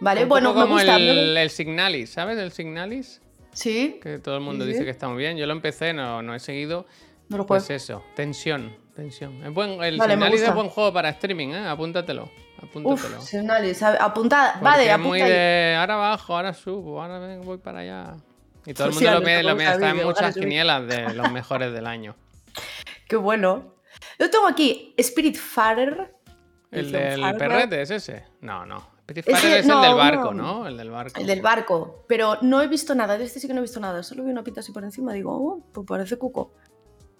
[0.00, 0.96] Vale, Un bueno, poco me como gusta.
[0.96, 2.38] el, el Signalis, ¿sabes?
[2.38, 3.20] El Signalis.
[3.52, 4.72] Sí, Que todo el mundo Sí.
[4.72, 5.36] dice que está muy bien.
[5.38, 6.86] Yo lo empecé, no, no he seguido.
[7.28, 7.46] no lo juego.
[7.64, 9.42] Pues eso, tensión, tensión.
[9.44, 11.66] Es buen, el Vale, Signalis es buen juego para streaming, ¿eh?
[11.66, 12.30] Apúntatelo.
[12.62, 13.18] Apúntatelo.
[13.18, 14.52] Uf, Signali, sabe- apuntada.
[14.54, 18.16] Porque Vale, es muy de ahora bajo, ahora subo, ahora voy para allá.
[18.64, 21.86] Y todo el mundo lo como lo está en muchas quinielas de los mejores del
[21.86, 22.16] año.
[23.08, 23.74] Qué bueno.
[24.18, 26.14] Yo tengo aquí Spiritfarer.
[26.70, 27.38] ¿El del Farmer.
[27.38, 28.24] perrete es ese?
[28.40, 28.96] No, no.
[29.06, 30.42] Petit Ese- Farer es no, el del barco, no.
[30.60, 30.66] ¿no?
[30.66, 31.20] El del barco.
[31.20, 32.04] El del barco.
[32.08, 33.16] Pero no he visto nada.
[33.16, 34.02] De este sí que no he visto nada.
[34.02, 35.12] Solo vi una pita así por encima.
[35.12, 36.52] Digo, oh, pues parece cuco.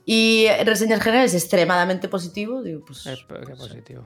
[0.04, 2.62] Y eh, reseñas generales extremadamente positivo.
[2.62, 3.06] Digo, pues.
[3.06, 4.04] Es, qué positivo.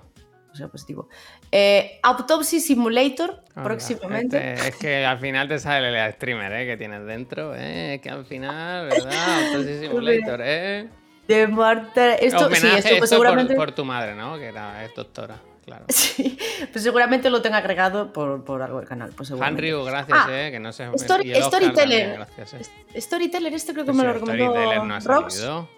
[0.52, 1.08] O sea, positivo.
[1.52, 4.54] Eh, Autopsy Simulator, próximamente.
[4.54, 6.66] este- es que al final te sale el streamer ¿eh?
[6.66, 7.52] que tienes dentro.
[7.56, 8.00] ¿eh?
[8.02, 9.46] Que al final, ¿verdad?
[9.48, 10.88] Autopsy Simulator, ¿eh?
[11.28, 12.26] De muerte.
[12.26, 13.54] Esto, sí, esto pues esto seguramente.
[13.54, 14.36] por, por tu madre, ¿no?
[14.36, 15.84] Que era es doctora, claro.
[15.88, 16.36] Sí,
[16.72, 19.12] pues seguramente lo tenga agregado por, por algo del canal.
[19.16, 19.62] Pues seguramente.
[19.70, 20.50] Hanryu, gracias, Ah, ¿eh?
[20.50, 22.14] Que no se Story- Storyteller.
[22.14, 23.00] gracias, ¿eh?
[23.00, 25.34] Storyteller, este creo que Pues me lo recomendó Storyteller no ha Rox.
[25.34, 25.68] salido.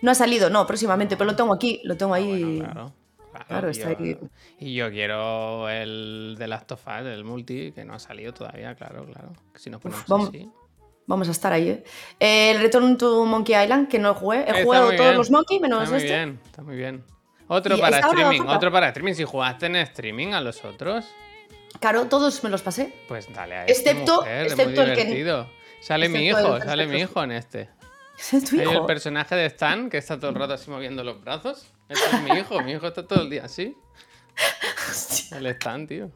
[0.00, 2.58] No ha salido, no, próximamente, pero lo tengo aquí, lo tengo Ah, ahí.
[2.58, 2.92] bueno, claro.
[3.48, 4.18] Claro, está ahí.
[4.58, 8.74] Y yo quiero el de Last of Us, el multi, que no ha salido todavía,
[8.74, 9.32] claro, claro.
[9.54, 10.50] Si nos ponemos vamos- así.
[11.06, 11.84] Vamos a estar ahí, ¿eh?
[12.18, 14.44] Eh, El Return to Monkey Island, que no jugué.
[14.48, 16.14] He jugado todos bien, los Monkey, menos Está muy este.
[16.16, 17.04] bien, está muy bien.
[17.46, 19.12] Otro Y para streaming, otro para streaming.
[19.12, 21.04] Si jugaste en streaming a los otros,
[21.78, 22.94] Claro, todos me los pasé.
[23.06, 25.46] pues dale a este, Excepto- mujer, excepto muy el que-.
[25.82, 27.68] Sale mi hijo, sale mi hijo en este.
[28.32, 28.86] ¿Es tu Hay el hijo?
[28.86, 31.66] personaje de Stan que está todo el rato así moviendo los brazos.
[31.88, 33.76] Ese es mi hijo, mi hijo está todo el día así.
[35.32, 36.10] El Stan, tío.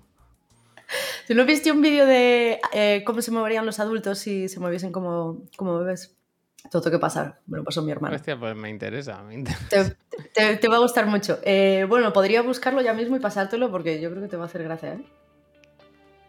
[1.26, 4.92] ¿Tú no viste un vídeo de eh, cómo se moverían los adultos si se moviesen
[4.92, 6.14] como, como bebés?
[6.70, 7.40] Todo que pasar.
[7.46, 8.16] Me lo pasó mi hermano.
[8.16, 9.66] Hostia, pues me interesa, me interesa.
[9.68, 9.96] Te,
[10.34, 11.38] te- te va a gustar mucho.
[11.44, 14.46] Eh, bueno, podría buscarlo ya mismo y pasártelo porque yo creo que te va a
[14.46, 15.04] hacer gracia, ¿eh?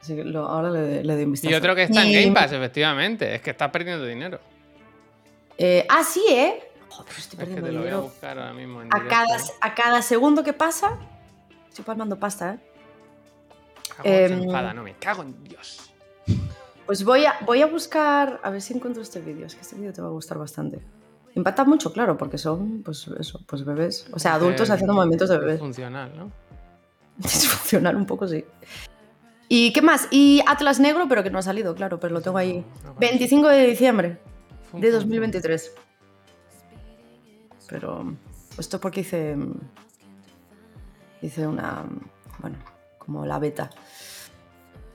[0.02, 1.52] Así que lo- ahora le, le doy un vistazo.
[1.52, 3.34] Y otro que está en Game Pass, efectivamente.
[3.36, 4.40] Es que estás perdiendo dinero.
[5.58, 6.69] eh, ah, sí, ¿eh?
[6.90, 8.02] Joder, estoy Es que perdiendo lo voy a dinero.
[8.04, 9.10] buscar ahora mismo en A directo.
[9.16, 10.98] cada, a cada segundo que pasa,
[11.68, 12.60] estoy palmando pasta, ¿eh?
[14.04, 15.92] Se em, enfada, no me cago en Dios.
[16.86, 19.46] Pues voy a, voy a buscar, a ver si encuentro este vídeo.
[19.46, 20.80] Es que este vídeo te va a gustar bastante.
[21.36, 24.08] Impacta mucho, claro, porque son, pues eso, pues bebés.
[24.12, 25.60] O sea, adultos Eh, haciendo movimientos de bebés.
[25.60, 26.32] Funcional, ¿no?
[27.18, 28.44] Disfuncional un poco, sí.
[29.48, 30.08] ¿Y qué más?
[30.12, 32.66] Y Atlas Negro, pero que no ha salido, claro, pero lo tengo ahí.
[32.84, 34.18] No, no, 25 de diciembre de
[34.72, 35.74] fum, 2023.
[37.70, 38.14] Pero
[38.58, 39.38] esto es porque hice.
[41.22, 41.86] Hice una.
[42.40, 42.58] Bueno,
[42.98, 43.70] como la beta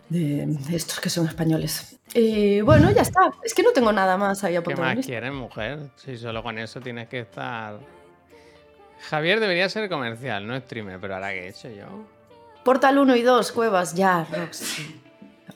[0.08, 1.98] de de estos que son españoles.
[2.14, 3.32] Y bueno, ya está.
[3.42, 4.90] Es que no tengo nada más ahí ¿Qué apuntado.
[4.90, 5.90] en más quieres, mujer?
[5.96, 7.78] Si solo con eso tienes que estar.
[9.10, 11.87] Javier debería ser comercial, no streamer, pero ahora que he hecho yo.
[12.64, 14.80] Portal 1 y 2, cuevas, ya, Rox.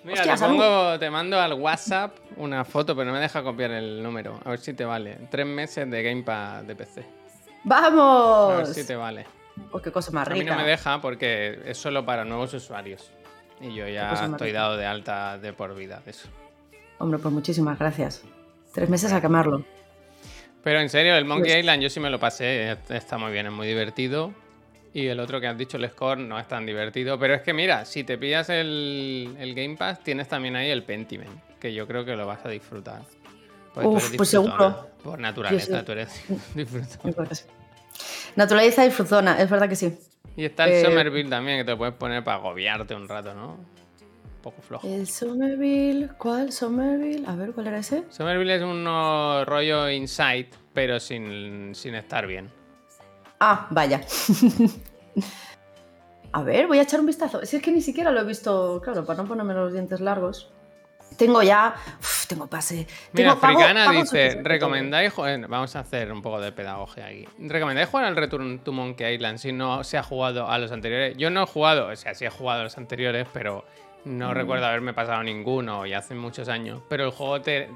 [0.09, 3.71] Mira, Hostia, te, pongo, te mando al WhatsApp una foto, pero no me deja copiar
[3.73, 4.41] el número.
[4.45, 5.19] A ver si te vale.
[5.31, 7.01] Tres meses de Game Pass de PC.
[7.01, 7.13] A ver
[7.65, 8.69] ¡Vamos!
[8.75, 9.27] si te vale.
[9.73, 10.55] Oh, qué cosa más A mí rica.
[10.57, 13.11] no me deja porque es solo para nuevos usuarios.
[13.61, 14.61] Y yo ya estoy rica.
[14.61, 16.29] dado de alta de por vida de eso.
[16.99, 18.23] Hombre, pues muchísimas gracias.
[18.73, 19.65] Tres meses a quemarlo.
[20.63, 23.33] Pero en serio, el Monkey Pues- Island yo sí me lo pasé, est- está muy
[23.33, 24.33] bien, es muy divertido.
[24.95, 27.19] Y el otro que has dicho, el Score, no es tan divertido.
[27.19, 30.83] Pero es que mira, si te pillas el, el Game Pass, tienes también ahí el
[30.83, 33.03] Pentiment, que yo creo que lo vas a disfrutar.
[33.81, 34.57] Tú Uf, pues disfrutona.
[34.57, 34.89] seguro.
[35.03, 35.85] Por naturaleza, sí.
[35.85, 36.25] tú eres
[36.55, 37.29] disfrutona.
[38.37, 39.99] Naturaleza y fruzona, es verdad que sí.
[40.37, 43.55] Y está el Eh, Somerville también, que te puedes poner para agobiarte un rato, ¿no?
[43.55, 44.87] Un poco flojo.
[44.87, 46.53] El Somerville, ¿cuál?
[46.53, 48.05] Somerville, a ver, ¿cuál era ese?
[48.09, 48.85] Somerville es un
[49.47, 52.49] rollo Insight, pero sin, sin estar bien.
[53.41, 54.01] Ah, vaya.
[56.33, 57.45] a ver, voy a echar un vistazo.
[57.45, 60.51] Si es que ni siquiera lo he visto, claro, para no ponerme los dientes largos.
[61.17, 61.75] Tengo ya.
[62.01, 62.87] Uf, tengo pase.
[63.13, 65.49] Mira, tengo, Fricana pago dice, ¿recomendáis jugar?
[65.49, 67.27] Vamos a hacer un poco de pedagogía aquí.
[67.39, 71.17] ¿Recomendáis jugar al Return to Monkey Island si no se ha jugado a los anteriores?
[71.17, 73.65] Yo no he jugado, o sea, sí he jugado a los anteriores, pero
[74.05, 74.19] Mm.
[74.19, 76.81] no recuerdo haberme pasado ninguno y hace muchos años.
[76.89, 77.69] Pero el juego te,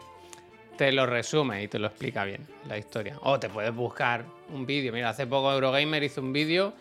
[0.83, 3.16] te lo resume y te lo explica bien, la historia.
[3.23, 4.92] O te puedes buscar un vídeo.
[4.92, 6.73] Mira, hace poco Eurogamer hizo un vídeo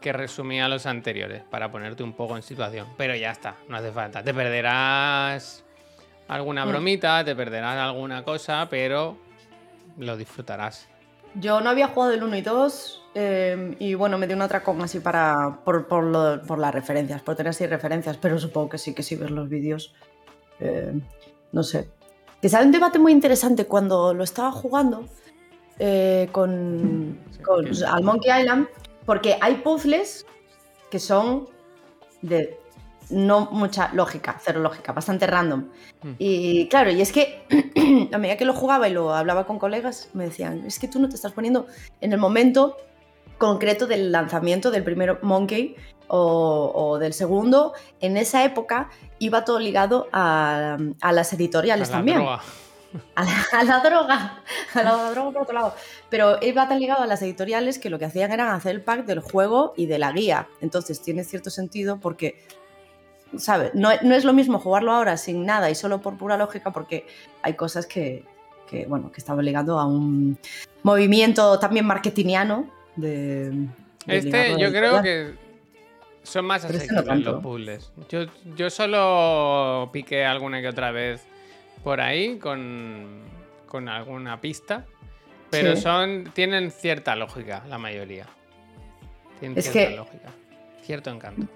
[0.00, 2.86] que resumía los anteriores para ponerte un poco en situación.
[2.96, 4.22] Pero ya está, no hace falta.
[4.24, 5.62] Te perderás
[6.28, 6.68] alguna Mm.
[6.70, 9.18] bromita, te perderás alguna cosa, pero
[9.98, 10.88] lo disfrutarás.
[11.34, 14.80] Yo no había jugado el 1 y 2 eh, y bueno, me dio un atracón
[14.80, 18.78] así para, por, por, lo- por las referencias, por tener así referencias, pero supongo que
[18.78, 19.94] sí, que sí ves los vídeos.
[20.60, 20.92] eh,
[21.52, 21.90] no sé.
[22.40, 25.04] Que sale un debate muy interesante cuando lo estaba jugando
[25.78, 28.66] eh, con, con- al Monkey Island,
[29.06, 30.26] porque hay puzzles
[30.90, 31.48] que son
[32.22, 32.58] de
[33.10, 35.64] no mucha lógica, cero lógica, bastante random.
[36.02, 36.12] Hmm.
[36.18, 37.44] Y claro, y es que
[38.12, 41.00] a medida que lo jugaba y lo hablaba con colegas, me decían, es que tú
[41.00, 41.66] no te estás poniendo
[42.00, 42.76] en el momento
[43.40, 45.74] concreto del lanzamiento del primer Monkey
[46.08, 47.72] o, o del segundo.
[48.00, 52.18] En esa época iba todo ligado a, a las A editoriales la también.
[52.18, 52.40] droga.
[53.14, 54.42] A la, a la droga,
[54.74, 55.74] a la droga por otro lado.
[56.08, 59.06] Pero iba tan ligado a las editoriales que lo que hacían era hacer el pack
[59.06, 60.48] del juego y de la guía.
[60.60, 62.44] Entonces tiene cierto sentido porque,
[63.38, 63.70] ¿sabes?
[63.74, 67.06] No, no es lo mismo jugarlo ahora sin nada y solo por pura lógica porque
[67.42, 68.24] hay cosas que,
[68.68, 70.36] que, bueno, que estaban ligando a un
[70.82, 73.50] movimiento también marketingiano de...
[73.50, 73.68] de
[74.06, 75.34] Este, yo creo que
[76.22, 77.92] Son más asequibles los puzzles.
[78.08, 78.26] Yo,
[78.56, 81.22] yo solo piqué alguna que otra vez
[81.82, 83.22] por ahí con,
[83.66, 84.84] con alguna pista.
[85.50, 85.82] Pero Sí.
[85.82, 88.26] son tienen cierta lógica, la mayoría.
[89.40, 90.28] Tienen Es cierta que- lógica.
[90.82, 91.46] Cierto encanto.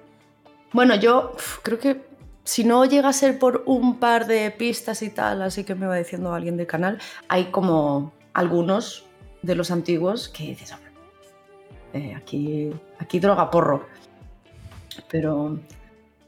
[0.73, 2.01] Bueno, yo uf, creo que
[2.42, 5.87] si no llega a ser por un par de pistas y tal, así que me
[5.87, 9.05] va diciendo alguien del canal, hay como algunos
[9.42, 10.84] de los antiguos que dices, "Hombre,
[11.94, 13.87] eh, aquí, aquí droga porro.
[15.11, 15.59] Pero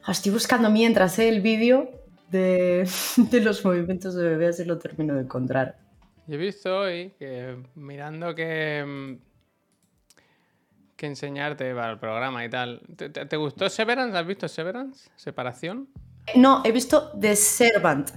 [0.09, 1.91] estoy buscando mientras eh, el vídeo
[2.31, 5.77] de, de los movimientos de bebé, así lo termino de encontrar.
[6.27, 9.27] Yo he visto hoy que mirando que, mm,
[10.97, 12.81] que enseñarte para el programa y tal.
[12.97, 14.17] ¿Te, te- te gustó Severance?
[14.17, 15.11] ¿Has visto Severance?
[15.15, 15.89] ¿Separación?
[16.35, 18.11] No, he visto The Servant,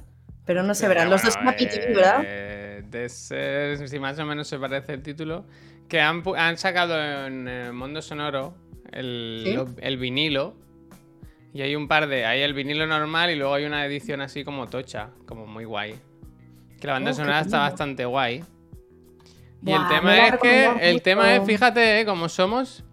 [0.46, 1.10] pero no se verán.
[1.12, 1.52] Los dos Bueno,
[1.94, 2.22] ¿verdad?
[2.26, 5.46] eh, de ser, si más o menos se parece el título,
[5.90, 8.54] que han, han sacado en eh, Mundo Sonoro
[8.92, 9.54] el, ¿Sí?
[9.54, 10.54] lo- el vinilo.
[11.54, 12.26] Y hay un par de.
[12.26, 15.96] Hay el vinilo normal y luego hay una edición así como tocha, como muy guay.
[16.80, 18.44] Que la banda Oh, sonora está bastante guay.
[19.66, 22.86] Y el tema es que, el tema es, fíjate, eh, cómo somos,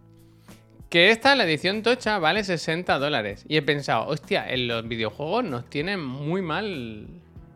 [0.91, 3.45] que esta, la edición tocha, vale 60 dólares.
[3.47, 7.07] Y he pensado, hostia, en los videojuegos nos tienen muy mal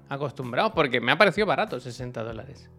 [0.08, 2.70] acostumbrados, porque me ha parecido barato 60 dólares.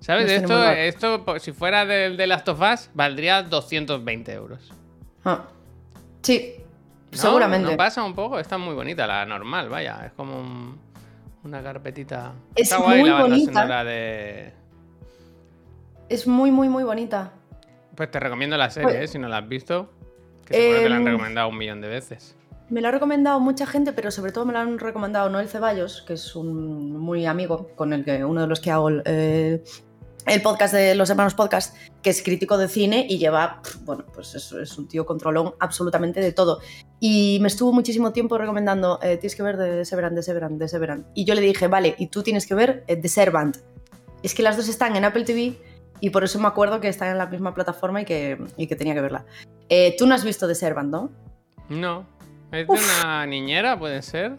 [0.00, 0.30] ¿Sabes?
[0.30, 4.72] Esto, esto, si fuera del de Last of Us, valdría 220 euros.
[5.24, 5.44] Ah.
[6.22, 6.54] Sí,
[7.12, 7.18] ¿No?
[7.18, 7.70] seguramente.
[7.72, 8.38] ¿No pasa un poco?
[8.38, 10.04] Está muy bonita, la normal, vaya.
[10.06, 10.78] Es como un-
[11.44, 12.32] una carpetita.
[12.54, 13.52] Es Está guay muy la banda bonita.
[13.52, 14.52] sonora de...
[16.08, 17.32] Es muy, muy, muy bonita.
[17.94, 19.08] Pues te recomiendo la serie, Pues- ¿eh?
[19.08, 19.90] si no la has visto.
[20.46, 22.34] Que seguro que la han Em, recomendado un millón de veces.
[22.70, 26.02] Me lo ha recomendado mucha gente, pero sobre todo me lo han recomendado Noel Ceballos,
[26.06, 29.62] que es un muy amigo con el que uno de los que hago el, eh,
[30.28, 34.34] el podcast de los hermanos podcast, que es crítico de cine y lleva, bueno, pues
[34.34, 36.60] es, es un tío controlón absolutamente de todo.
[37.00, 40.68] Y me estuvo muchísimo tiempo recomendando, eh, tienes que ver de Severan, de Severan, de
[40.68, 41.06] Severan.
[41.14, 43.56] Y yo le dije, vale, y tú tienes que ver eh, The Servant.
[44.22, 45.56] Es que las dos están en Apple TV
[46.00, 48.76] y por eso me acuerdo que están en la misma plataforma y que, y que
[48.76, 49.24] tenía que verla.
[49.68, 51.10] Eh, tú no has visto The Servant, ¿no?
[51.68, 52.06] No.
[52.50, 54.38] ¿Es de una niñera, puede ser?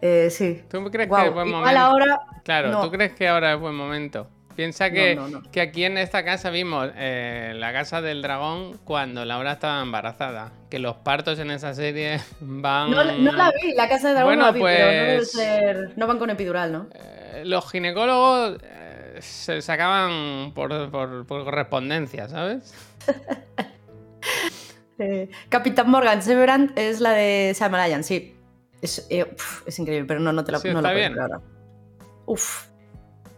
[0.00, 0.62] Eh, sí.
[0.68, 1.80] ¿Tú crees Guau, que es buen igual momento?
[1.80, 2.82] ahora Claro, no.
[2.82, 4.28] ¿tú crees que ahora es buen momento?
[4.58, 5.50] Piensa que, No, no, no.
[5.52, 10.50] que aquí en esta casa vimos eh, la casa del dragón cuando Laura estaba embarazada.
[10.68, 12.90] Que los partos en esa serie van.
[12.90, 15.16] No, no la vi, la casa de dragón Bueno, no la vi, pero no debe
[15.18, 15.92] pues- ser.
[15.96, 16.88] No van con epidural, ¿no?
[16.92, 22.74] Eh, los ginecólogos eh, se sacaban por, por- por correspondencia, ¿sabes?
[25.00, 28.34] Eh, Capitán Morgan Severant es la de Sam Ryan, sí.
[28.82, 31.40] Es, eh, uf, es increíble, pero no, no te la, Sí, no la ver ahora.
[32.26, 32.66] Uf.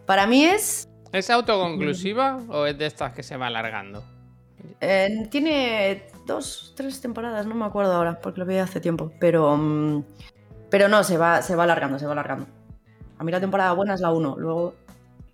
[0.07, 0.89] Para mí es.
[1.11, 4.03] ¿Es autoconclusiva o es de estas que se va alargando?
[4.79, 9.11] eh, tiene dos, tres temporadas, no me acuerdo ahora, porque lo vi hace tiempo.
[9.19, 9.55] Pero.
[9.57, 10.03] mm,
[10.69, 12.45] pero no, se va, se va alargando, se va alargando.
[13.17, 14.73] A mí la temporada buena es la 1, luego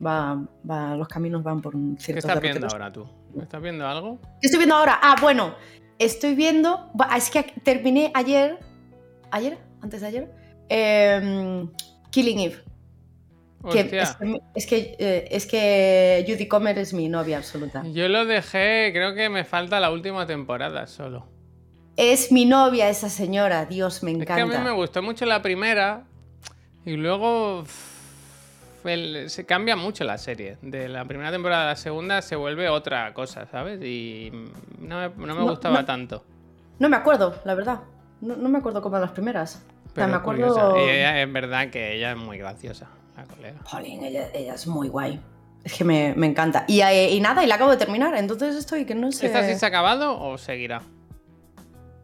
[0.06, 3.08] va, va- los caminos van por un ¿Qué ciertos estás viendo ahora tú?
[3.40, 4.20] ¿Estás viendo algo?
[4.42, 4.98] ¿Qué estoy viendo ahora?
[5.02, 5.54] Ah, bueno,
[6.00, 6.92] estoy viendo.
[7.16, 8.58] Es que terminé ayer.
[9.30, 9.58] ¿Ayer?
[9.82, 10.32] ¿Antes de ayer?
[10.70, 11.70] Em,
[12.10, 12.63] Killing Eve.
[13.72, 17.84] Que es, que, es, que, eh, es que Judy Comer es mi novia absoluta.
[17.92, 21.26] Yo lo dejé, creo que me falta la última temporada solo.
[21.96, 24.56] Es mi novia esa señora, Dios, me Es que encanta.
[24.58, 26.04] a mí me gustó mucho la primera
[26.86, 27.64] y luego
[28.84, 30.58] el- se cambia mucho la serie.
[30.62, 33.82] De la primera temporada a la segunda se vuelve otra cosa, ¿sabes?
[33.84, 34.32] Y
[34.80, 35.86] no me, no me No, gustaba no.
[35.86, 36.24] tanto.
[36.80, 37.80] No me acuerdo, la verdad.
[38.22, 39.56] No, no me acuerdo como las primeras.
[39.56, 40.76] O sea, Pero me acuerdo.
[40.78, 43.60] ella- es verdad que ella es muy graciosa, la colega.
[43.66, 45.22] Jolín, ella, ella es muy guay.
[45.64, 46.64] Es que me, me encanta.
[46.68, 49.26] Y, eh, y nada, y la acabo de terminar, entonces estoy que no sé.
[49.28, 50.82] ¿Esta sí se ha acabado o seguirá?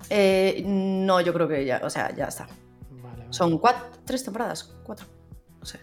[0.10, 2.46] Eh, no, yo creo que ya, o sea, ya está.
[2.92, 3.34] Vale, vale.
[3.34, 5.06] Son cuatro, tres temporadas, cuatro.
[5.60, 5.80] No sé.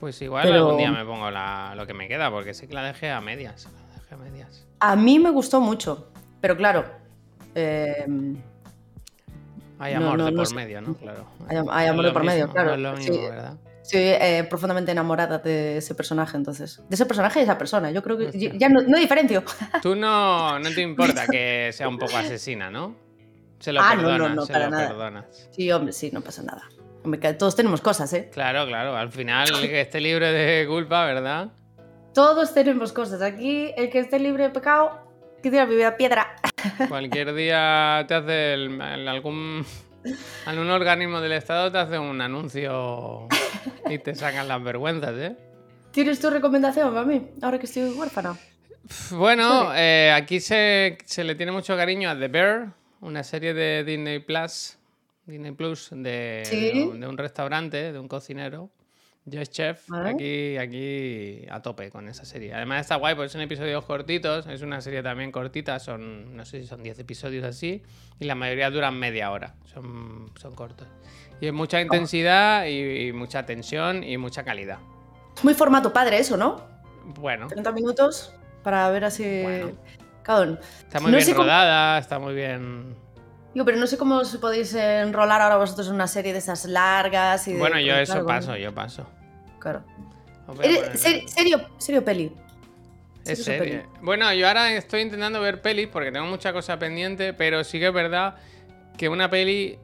[0.00, 2.74] Pues igual Pero- algún día me pongo la- lo que me queda, porque sé que
[2.74, 3.68] la dejé a medias.
[3.88, 4.66] La dejé a medias.
[4.80, 6.10] A mí me gustó mucho,
[6.40, 6.84] pero claro,
[7.54, 8.06] eh,
[9.80, 10.94] Hay amor no, de por medio, ¿no?
[10.94, 11.26] Claro.
[11.70, 12.70] Hay amor de por medio, claro.
[12.70, 13.20] No es lo mismo, Sí.
[13.20, 13.56] ¿verdad?
[13.88, 16.82] Estoy eh, profundamente enamorada de ese personaje, entonces.
[16.88, 17.90] De ese personaje y esa persona.
[17.90, 19.42] Yo creo que ya no, no diferencio.
[19.82, 22.94] Tú no, no te importa que sea un poco asesina, ¿no?
[23.58, 24.88] Se lo Ah, no, no, perdonas, no, se para lo nada.
[24.88, 25.48] perdonas.
[25.50, 26.62] Sí, hombre, sí, no pasa nada.
[27.04, 28.28] Hombre, todos tenemos cosas, ¿eh?
[28.32, 28.96] Claro, claro.
[28.96, 31.48] Al final, el que esté libre de culpa, ¿verdad?
[32.14, 33.22] Todos tenemos cosas.
[33.22, 35.00] Aquí, el que esté libre de pecado,
[35.42, 36.36] que tira mi vida piedra.
[36.88, 39.64] Cualquier día te hace el- el- algún.
[40.46, 43.28] Algún organismo del Estado te hace un anuncio
[43.88, 45.36] y te sacan las vergüenzas, ¿eh?
[45.90, 47.26] ¿Tienes tu recomendación para mí?
[47.42, 48.36] Ahora que estoy huérfana.
[49.10, 52.68] Bueno, eh, aquí se, se le tiene mucho cariño a The Bear,
[53.00, 54.78] una serie de Disney Plus,
[55.26, 56.72] Disney Plus, de, Sí.
[56.72, 58.70] de un- de un restaurante, de un cocinero.
[59.30, 60.10] Yo es chef, Vale.
[60.10, 62.54] aquí, aquí a tope con esa serie.
[62.54, 66.60] Además está guay, porque son episodios cortitos, es una serie también cortita, son, no sé
[66.60, 67.82] si son 10 episodios así,
[68.18, 70.88] y la mayoría duran media hora, son, son cortos.
[71.40, 74.78] Y es mucha intensidad y, y mucha tensión y mucha calidad.
[75.36, 76.62] Es muy formato padre eso, ¿no?
[77.20, 79.42] Bueno, 30 minutos para ver así.
[79.42, 79.72] Bueno.
[80.22, 80.58] Cabrón.
[80.80, 82.94] está muy No bien sé cómo- rodada, está muy bien...
[83.54, 86.66] Digo, pero no sé cómo os podéis enrolar ahora vosotros en una serie de esas
[86.66, 89.06] largas y de- Bueno, yo eso claro, paso, yo paso.
[89.58, 89.82] Claro.
[90.62, 92.32] Eres- ser- serio, serio peli.
[93.24, 93.82] Es serio.
[94.00, 97.88] Bueno, yo ahora estoy intentando ver pelis porque tengo mucha cosa pendiente, pero sí que
[97.88, 98.36] es verdad
[98.96, 99.78] que una peli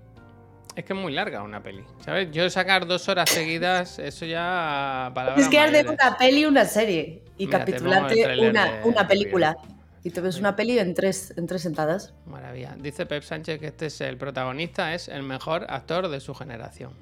[0.74, 2.30] es que es muy larga una peli, ¿sabes?
[2.32, 7.22] Yo sacar dos horas seguidas, eso ya palabras Es que de una peli una serie
[7.36, 9.56] y Mira, capitularte una, una película.
[10.02, 12.12] Y te ves una peli en tres, en tres sentadas.
[12.26, 12.74] Maravilla.
[12.78, 16.92] Dice Pep Sánchez que este es el protagonista, es el mejor actor de su generación.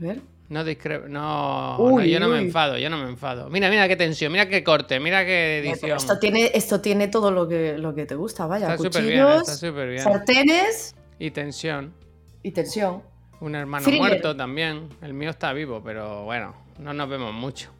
[0.00, 0.20] A ver.
[0.48, 1.00] No discre...
[1.08, 3.50] No, Uy, no, yo no me enfado, yo no me enfado.
[3.50, 5.96] Mira, mira qué tensión, mira qué corte, mira qué edición.
[5.96, 8.66] Esto tiene, esto tiene todo lo que, lo que te gusta, vaya.
[8.72, 10.02] Está súper Cuchillos, bien, está súper bien.
[10.04, 11.94] sartenes Y tensión.
[12.44, 13.02] y tensión.
[13.40, 14.00] Un hermano Thriller.
[14.02, 14.88] muerto también.
[15.02, 17.70] El mío está vivo, pero bueno, no nos vemos mucho.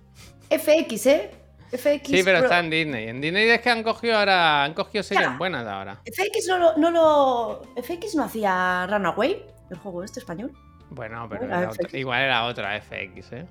[0.50, 1.30] FX, ¿eh?
[1.72, 2.08] FX.
[2.10, 3.08] Sí, pero Pro- está en Disney.
[3.08, 6.00] En Disney es que han cogido ahora, han cogido series buenas ahora.
[6.04, 7.62] FX no lo, no lo.
[7.82, 10.52] FX no hacía Runaway, el juego este español.
[10.90, 13.46] Bueno, pero Era otra- igual era otra FX, ¿eh?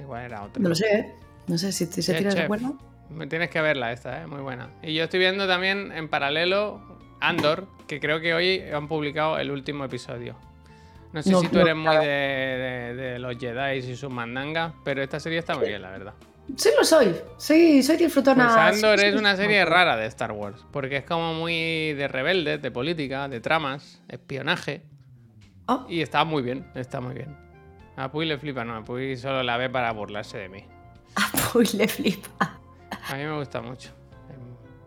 [0.00, 0.62] Igual era otra.
[0.62, 1.14] No lo sé, ¿eh?
[1.46, 2.76] No sé si te- se Sí, tira de acuerdo.
[3.10, 4.26] Me Tienes que verla esta, ¿eh?
[4.26, 4.68] Muy buena.
[4.82, 6.80] Y yo estoy viendo también en paralelo
[7.20, 10.36] Andor, que creo que hoy han publicado el último episodio.
[11.12, 14.10] No sé No, si tú no, eres muy de, de- de los Jedi y sus
[14.10, 16.12] mandangas, pero esta serie está muy bien, la verdad.
[16.54, 17.14] Sí, lo soy.
[17.38, 18.44] Sí, soy disfrutona.
[18.44, 21.94] Pues Andor Sí, sí, es una serie rara de Star Wars, porque es como muy
[21.94, 24.82] de rebeldes, de política, de tramas, espionaje,
[25.68, 27.36] Ah, y está muy bien, está muy bien.
[27.96, 30.64] A Puy le flipa, no, a Puy solo la ve para burlarse de mí.
[31.54, 32.58] uy, le flipa.
[33.10, 33.90] A mí me gusta mucho.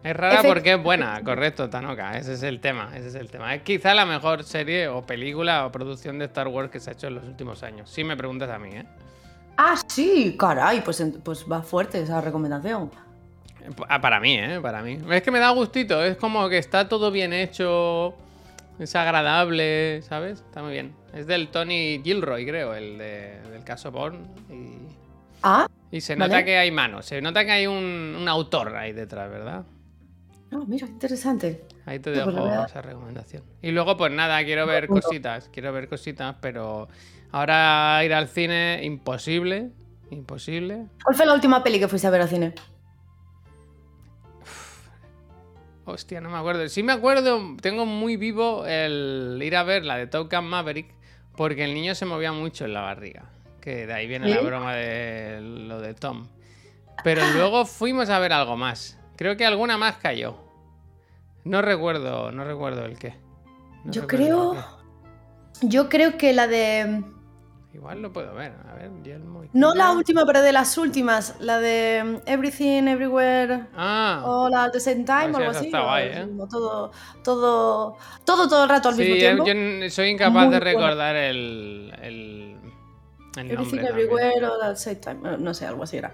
[0.04, 3.30] Es rara Efect- porque es buena, correcto, Tanoka, ese es el tema, ese es el
[3.30, 3.54] tema.
[3.54, 6.94] Es quizá la mejor serie o película o producción de Star Wars que se ha
[6.94, 8.86] hecho en los últimos años, si me preguntas a mí, ¿eh?
[9.58, 12.90] Ah, sí, caray, pues, pues va fuerte esa recomendación.
[13.88, 14.60] Ah, Para mí, ¿eh?
[14.60, 14.98] Para mí.
[15.12, 18.16] Es que me da gustito, es como que está todo bien hecho,
[18.80, 20.40] es agradable, ¿sabes?
[20.40, 20.94] Está muy bien.
[21.14, 24.20] Es del Tony Gilroy, creo, el de- del caso Bourne.
[24.50, 24.78] Y,
[25.44, 26.34] Ah, y se Vale.
[26.34, 29.66] nota que hay manos, se nota que hay un, un autor ahí detrás, ¿verdad?
[30.52, 31.64] no, mira, interesante.
[31.86, 33.44] Ahí te Pues dejo esa recomendación.
[33.62, 36.90] Y luego, pues nada, quiero ver cositas, quiero ver cositas, pero
[37.32, 39.70] ahora ir al cine, imposible,
[40.12, 40.88] imposible.
[41.04, 42.54] ¿Cuál fue la última peli que fuiste a ver al cine?
[45.86, 46.68] Hostia, no me acuerdo.
[46.70, 50.94] Sí me acuerdo, tengo muy vivo el ir a ver la de Top Gun Maverick,
[51.36, 53.26] porque el niño se movía mucho en la barriga.
[53.60, 56.28] Que de ahí viene la broma de lo de Tom.
[57.04, 58.98] Pero luego fuimos a ver algo más.
[59.16, 60.36] Creo que alguna más cayó.
[61.44, 63.16] No recuerdo, no recuerdo el qué.
[63.84, 64.56] No Yo creo.
[65.62, 67.04] Yo creo que la de.
[67.74, 68.54] Igual lo puedo ver.
[68.70, 71.36] A ver, Yelmo No la última, pero de las últimas.
[71.40, 73.68] La de Everything, Everywhere.
[73.76, 75.66] Ah, All at the same time, sí, o algo así.
[75.68, 76.28] está guay, ¿eh?
[76.50, 76.92] todo,
[77.24, 79.46] todo, todo, todo el rato al mismo sí, tiempo.
[79.46, 82.58] yo soy incapaz Muy de recordar el, el,
[83.38, 83.90] el Everything, nombre.
[83.90, 85.38] Everywhere, all at the same time.
[85.38, 86.14] No, sé, algo así era.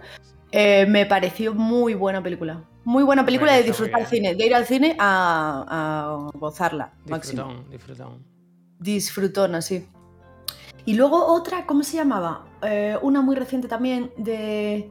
[0.52, 2.64] Eh, me pareció muy buena película.
[2.86, 4.10] Muy buena película de disfrutar bien.
[4.10, 6.94] cine, de ir al cine a, a gozarla.
[7.08, 7.44] Máximo.
[7.48, 8.24] Disfrutón, disfrutón.
[8.80, 9.88] Disfrutón, así.
[10.88, 12.46] Y luego otra, ¿cómo se llamaba?
[12.62, 14.90] Eh, una muy reciente también de.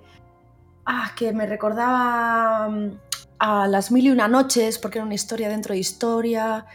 [0.85, 2.91] Ah, que me recordaba mm,
[3.39, 6.67] a las mil y una noches, porque era una historia dentro de historia.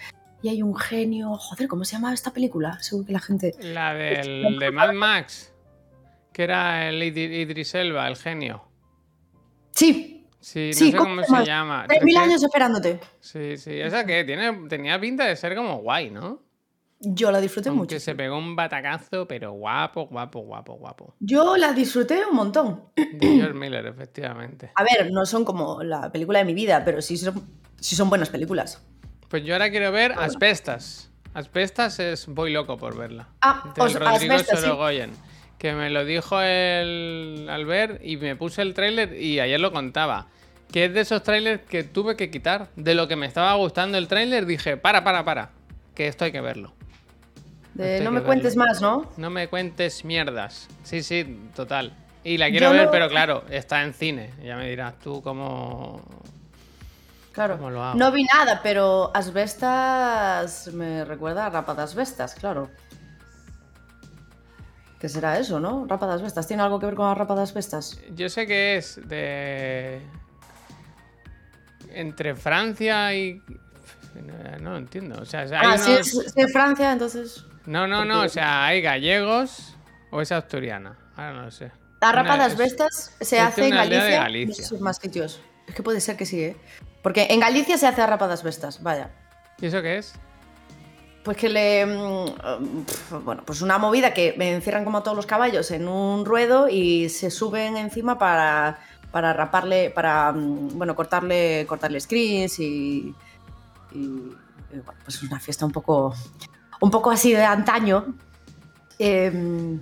[0.41, 1.35] Y hay un genio.
[1.37, 2.81] Joder, ¿cómo se llamaba esta película?
[2.81, 3.53] Seguro que la gente.
[3.61, 5.53] La del de Mad Max,
[6.33, 8.63] que era el Idris Elba, el genio.
[9.69, 11.85] Sí, Sí, no Sí, sé ¿cómo se llama?
[11.87, 12.99] tres mil años esperándote.
[13.19, 13.79] Sí, sí.
[13.79, 16.41] Esa que tiene, tenía pinta de ser como guay, ¿no?
[17.03, 17.99] Yo la disfruté Aunque mucho.
[17.99, 21.15] se pegó un batacazo, pero guapo, guapo, guapo, guapo.
[21.19, 22.83] Yo la disfruté un montón.
[22.95, 24.71] De George Miller, efectivamente.
[24.75, 27.43] A ver, no son como la película de mi vida, pero sí son,
[27.79, 28.85] sí son buenas películas.
[29.29, 31.09] Pues yo ahora quiero ver Asbestas.
[31.33, 33.29] Asbestas es voy loco por verla.
[33.41, 34.65] Ah, Del os- Rodrigo Asbestas, sí.
[34.65, 35.11] Sorogoyen.
[35.57, 39.71] Que me lo dijo el al ver y me puse el tráiler y ayer lo
[39.71, 40.27] contaba.
[40.71, 42.69] Que es de esos trailers que tuve que quitar.
[42.75, 45.51] De lo que me estaba gustando el tráiler dije, para, para, para.
[45.95, 46.73] Que esto hay que verlo.
[47.73, 49.09] De, no me cuentes más, ¿no?
[49.17, 50.67] No me cuentes mierdas.
[50.83, 51.93] Sí, sí, total.
[52.23, 54.31] Y la quiero Yo ver, no- pero claro, está en cine.
[54.43, 56.01] Ya me dirás tú cómo...
[57.31, 57.55] Claro.
[57.57, 57.97] ¿Cómo lo hago?
[57.97, 62.69] No vi nada, pero asbestas me recuerda a rapa de asbestas, claro.
[64.99, 65.85] ¿Qué será eso, no?
[65.87, 66.45] Rapa de asbestas.
[66.45, 67.99] ¿Tiene algo que ver con la rapa de asbestas?
[68.13, 70.01] Yo sé que es de.
[71.93, 73.41] Entre Francia y.
[74.13, 75.19] No, no entiendo.
[75.21, 77.45] O sea, hay Ah, si unos- es, si es Francia, entonces.
[77.65, 78.21] No, no, no.
[78.21, 79.75] O sea, hay gallegos
[80.11, 80.97] o es asturiana.
[81.15, 81.71] Ahora no lo sé.
[82.01, 84.03] La rapa de asbestas se es hace en Galicia.
[84.03, 84.47] de Galicia.
[84.63, 85.39] No sé si más sitios.
[85.67, 86.57] Es que puede ser que sí, ¿eh?
[87.03, 89.11] Porque en Galicia se hace a rapa de asbestas, vaya.
[89.59, 90.13] ¿Y eso qué es?
[91.23, 91.85] Pues que le.
[91.85, 96.25] mm, Bueno, pues una movida que me encierran como a todos los caballos en un
[96.25, 98.79] ruedo y se suben encima para,
[99.11, 103.13] para raparle, para, mm, bueno, cortarle, cortarle screens y.
[103.93, 103.97] y-
[104.73, 106.15] y, bueno, pues es una fiesta un poco.
[106.81, 108.15] Un poco así de antaño.
[108.99, 109.79] Em,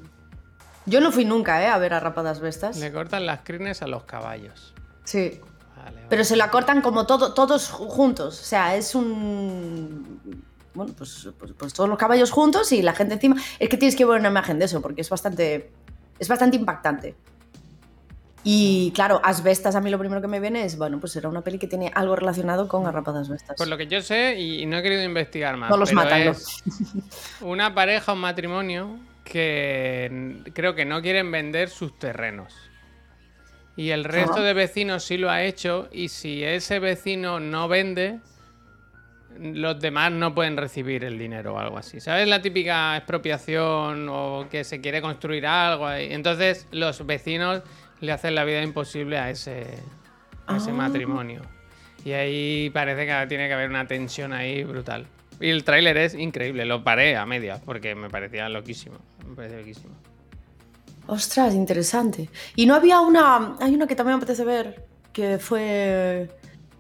[0.86, 1.68] yo no fui nunca, ¿eh?
[1.68, 2.78] A ver a rapadas bestas.
[2.78, 4.74] Le cortan las crines a los caballos.
[5.04, 5.40] Sí.
[5.78, 6.08] Vale, vale.
[6.10, 8.40] Pero se la cortan como todo, todos ju- juntos.
[8.40, 10.44] O sea, es un.
[10.74, 13.36] Bueno, pues, pues, pues todos los caballos juntos y la gente encima.
[13.60, 15.72] Es que tienes que ver una imagen de eso, porque es bastante.
[16.20, 17.16] Es bastante impactante.
[18.44, 21.42] Y claro, Asbestas a mí lo primero que me viene es, bueno, pues era una
[21.42, 23.58] peli que tiene algo relacionado con Arrapadas Asbestas.
[23.58, 25.70] Por lo que yo sé, y no he querido investigar más.
[25.70, 26.34] No los matan,
[27.42, 32.54] Una pareja, un matrimonio, que creo que no quieren vender sus terrenos.
[33.76, 35.88] Y el resto de vecinos sí lo ha hecho.
[35.92, 38.20] Y si ese vecino no vende,
[39.40, 42.02] los demás no pueden recibir el dinero o algo así.
[42.02, 46.12] ¿Sabes la típica expropiación o que se quiere construir algo ahí?
[46.12, 47.62] Entonces los vecinos
[48.02, 49.66] le hacen la vida imposible a ese,
[50.48, 50.74] a ese Ah.
[50.74, 51.42] matrimonio.
[52.06, 55.06] Y ahí parece que tiene que haber una tensión ahí brutal.
[55.42, 58.98] Y el tráiler es increíble, lo paré a medias porque me parecía loquísimo.
[59.28, 59.94] Me parecía loquísimo.
[61.08, 62.30] Ostras, interesante.
[62.56, 63.56] Y no había una.
[63.60, 66.30] Hay una que también me apetece ver, que fue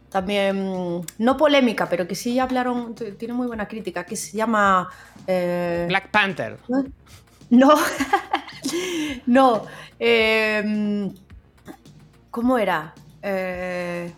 [0.09, 1.01] también.
[1.17, 2.93] No polémica, pero que sí hablaron.
[2.95, 4.87] Tiene muy buena crítica, que se llama.
[5.25, 6.57] eh, Black Panther.
[6.67, 6.85] No.
[7.49, 7.73] No.
[9.99, 11.11] eh,
[12.31, 12.93] ¿Cómo era?
[13.21, 14.13] Eh,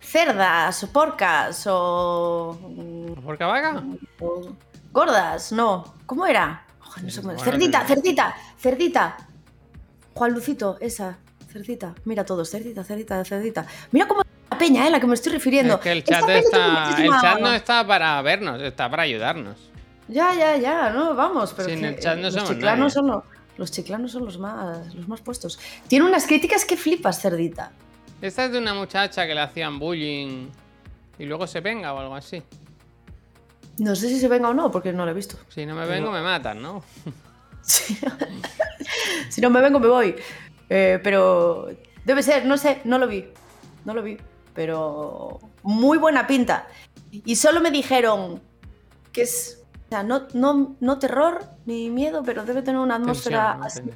[0.00, 2.58] cerdas o porcas o,
[3.24, 3.82] ¿Por vaga?
[4.20, 4.52] o
[4.92, 5.94] gordas, no.
[6.06, 6.64] ¿Cómo era?
[6.80, 7.42] Ojo, no sé cómo era.
[7.42, 9.16] Bueno, Cerdita, no- cerdita, cerdita.
[10.14, 11.18] Juan Lucito, esa,
[11.50, 11.94] cerdita.
[12.04, 13.66] Mira todos, cerdita, cerdita, cerdita.
[13.92, 15.74] Mira cómo la peña, eh, la que me estoy refiriendo.
[15.74, 19.69] Es que el chat, está, el chat no está para vernos, está para ayudarnos.
[20.10, 22.90] Ya, ya, ya, no, vamos, pero Sin que, el chat no los somos chiclanos nadie.
[22.90, 23.24] son los,
[23.56, 25.58] los chiclanos son los más, los más puestos.
[25.86, 27.70] Tiene unas críticas que flipas, cerdita.
[28.20, 30.48] Esta es de una muchacha que le hacían bullying
[31.18, 32.42] y luego se venga o algo así.
[33.78, 35.36] No sé si se venga o no, porque no lo he visto.
[35.48, 36.82] Si no me vengo, me matan, ¿no?
[37.62, 37.96] Sí.
[39.28, 40.16] si no me vengo, me voy.
[40.70, 41.68] Eh, pero
[42.04, 43.26] debe ser, no sé, no lo vi.
[43.84, 44.16] No lo vi.
[44.54, 46.66] Pero muy buena pinta.
[47.10, 48.40] Y solo me dijeron
[49.12, 49.59] que es.
[49.90, 53.94] O sea, no, no, no terror ni miedo, pero debe tener una atmósfera así Tensión.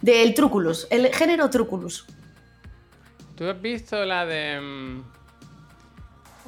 [0.00, 0.12] de.
[0.12, 2.06] del trúculus, el género trúculus.
[3.34, 5.02] ¿Tú has visto la de mm,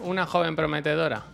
[0.09, 1.25] una joven prometedora?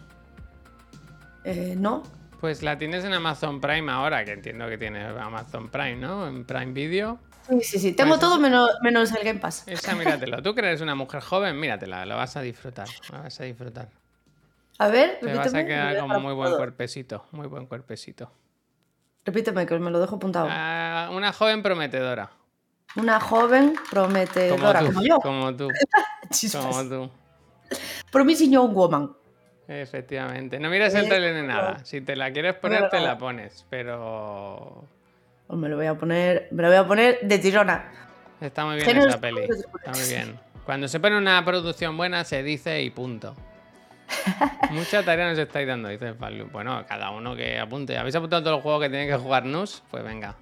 [1.45, 2.03] Eh, no.
[2.41, 6.27] Pues la tienes en Amazon Prime ahora, que entiendo que tiene Amazon Prime, ¿no?
[6.27, 7.18] En Prime Video.
[7.51, 7.93] Sí, sí, sí.
[7.93, 9.64] Tengo Pues- todo menos, menos el Game Pass.
[9.66, 10.41] Esa míratelo.
[10.41, 12.89] Tú que eres una mujer joven, míratela, lo vas a disfrutar.
[13.12, 13.89] Lo vas a disfrutar.
[14.81, 15.66] A ver, Te vas a repíteme.
[15.66, 17.26] quedar con muy buen cuerpecito.
[17.33, 18.33] Muy buen cuerpecito.
[19.26, 20.49] Repíteme, que me lo dejo apuntado.
[20.51, 22.31] Ah, una joven prometedora.
[22.97, 24.87] Una joven prometedora, tú.
[24.87, 25.16] como yo.
[25.20, 25.68] Como tú.
[26.59, 27.11] Como tú.
[28.11, 29.12] Promising Young Woman.
[29.68, 30.59] Efectivamente.
[30.59, 31.85] No mires el Eh, trailer ni nada.
[31.85, 33.66] Si te la quieres poner, te la pones.
[33.68, 34.85] Pero.
[35.47, 37.93] Pues me lo voy a poner, me lo voy a poner de tirona.
[38.41, 39.43] Está muy bien esa peli.
[39.43, 40.41] Está muy bien.
[40.64, 43.35] Cuando se pone una producción buena, se dice y punto.
[44.70, 46.46] Mucha tarea nos estáis dando, dice Fallu.
[46.50, 47.96] Bueno, cada uno que apunte.
[47.98, 49.82] ¿Habéis apuntado todos los juegos que tienen que jugar NUS?
[49.90, 50.34] Pues venga.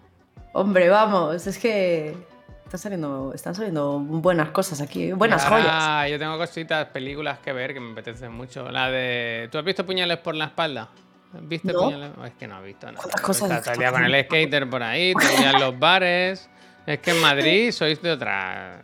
[0.52, 2.16] Hombre, vamos, es que
[2.64, 6.10] están saliendo, están saliendo buenas cosas aquí, buenas ahora joyas.
[6.10, 8.70] Yo tengo cositas, películas que ver que me apetecen mucho.
[8.70, 9.48] La de.
[9.50, 10.88] ¿Tú has visto Puñales por la espalda?
[11.32, 11.80] ¿Viste No.
[11.84, 12.10] puñales?
[12.24, 12.98] Es que no has visto nada.
[12.98, 13.50] ¿Cuántas cosas?
[13.50, 16.48] Estás todo con el skater por ahí, día en los bares.
[16.86, 18.80] Es que en Madrid sois de otra.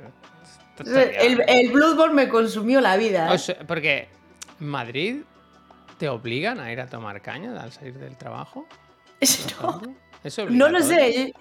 [0.78, 3.30] El El, Bloodborne me consumió la vida.
[3.30, 3.34] ¿eh?
[3.34, 4.08] O sea, porque
[4.58, 5.22] Madrid
[5.98, 8.66] te obligan a ir a tomar caña al salir del trabajo.
[9.62, 9.82] no,
[10.22, 11.32] ¿Es no lo sé,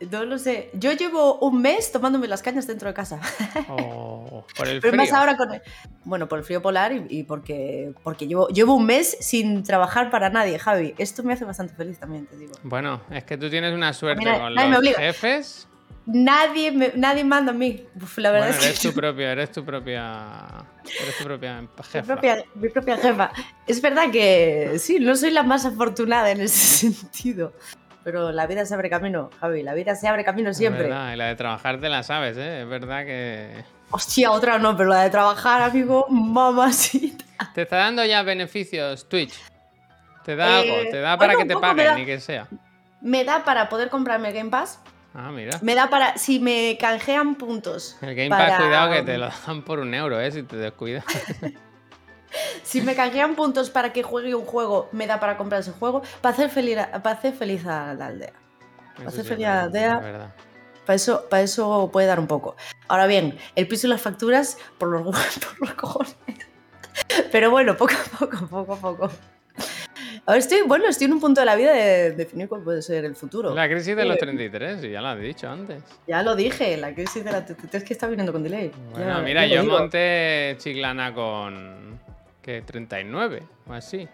[0.00, 0.70] yo- no lo sé.
[0.74, 3.20] Yo llevo un mes tomándome las cañas dentro de casa.
[3.68, 5.18] O por el Pero más frío.
[5.18, 5.60] ahora con el,
[6.04, 10.08] bueno, por el frío polar y, y porque, porque llevo, llevo un mes sin trabajar
[10.10, 10.94] para nadie, Javi.
[10.98, 12.52] Esto me hace bastante feliz también, te digo.
[12.62, 15.66] Bueno, es que tú tienes una suerte Mira, con los jefes.
[16.08, 17.84] Nadie, me- nadie manda a mí.
[18.02, 20.46] Uf, la verdad Bueno, es eres que tu propio, eres tu propia.
[21.02, 22.06] Eres tu propia mi jefa.
[22.14, 23.30] propia, mi propia jefa.
[23.66, 27.52] Es verdad que sí, no soy la más afortunada en ese sentido.
[28.04, 29.62] Pero la vida se abre camino, Javi.
[29.62, 30.84] La vida se abre camino Es siempre.
[30.84, 32.62] verdad, y la de trabajar te la sabes, ¿eh?
[32.62, 33.64] Es verdad que.
[33.90, 37.24] Hostia, otra no, pero la de trabajar, amigo, mamacita.
[37.54, 39.34] Te está dando ya beneficios Twitch.
[40.24, 41.94] Te da Eh, algo, te da para bueno, que te paguen, da.
[41.96, 42.46] ni que sea.
[43.00, 44.80] Me da para poder comprarme Game Pass.
[45.14, 45.58] Ah, mira.
[45.62, 46.16] Me da para.
[46.18, 47.96] Si me canjean puntos.
[48.02, 50.30] El Game para- Pass, cuidado que te lo dan por un euro, ¿eh?
[50.30, 51.04] Si te descuidas.
[52.62, 56.02] Si me canjean puntos para que juegue un juego, me da para comprar ese juego.
[56.20, 58.32] Para hacer feliz a, para hacer feliz a la aldea.
[58.98, 60.34] Eso Hace sí, feliz a la aldea.
[60.84, 62.54] Para eso, para eso puede dar un poco.
[62.86, 65.02] Ahora bien, el piso y las facturas por los,
[65.58, 66.16] por los cojones.
[67.32, 69.10] Pero bueno, poco a poco, poco a poco.
[70.28, 73.02] Ahora estoy, bueno, estoy en un punto de la vida de definir cuál puede ser
[73.06, 73.54] el futuro.
[73.54, 75.82] La crisis de los Eh, 33, y ya lo has dicho antes.
[76.06, 78.70] Ya lo dije, la crisis de TTT es que está viniendo con delay.
[78.92, 79.78] Bueno, Ya- mira, yo digo.
[79.78, 81.98] monté Chiclana con.
[82.42, 82.60] ¿Qué?
[82.60, 84.06] 39 o así.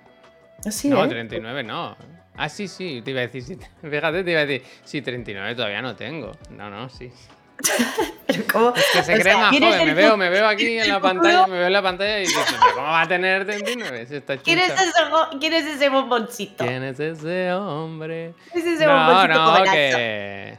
[0.64, 1.08] Así, no, ¿eh?
[1.08, 1.96] 39 no.
[2.36, 3.42] Ah, sí, sí, te iba a decir.
[3.42, 4.64] sí, fíjate, te iba a decir.
[4.84, 6.30] Sí, 39 todavía no tengo.
[6.50, 7.10] No, no, sí.
[8.94, 9.86] Que se cree sea, más ¿quién es joven.
[9.86, 12.40] Me veo, me veo aquí en la pantalla, me veo en la pantalla y digo,
[12.50, 14.06] "¿Pero ¿cómo va a tener 39?
[14.06, 14.82] Si está ¿Quién es chucha".
[14.82, 16.64] ese, ¿Quién es ese bomboncito?
[16.64, 18.34] ¿Quién es ese hombre?
[18.52, 19.72] ¿Quién es ese No, bomboncito no, jovenazo?
[19.72, 20.58] que.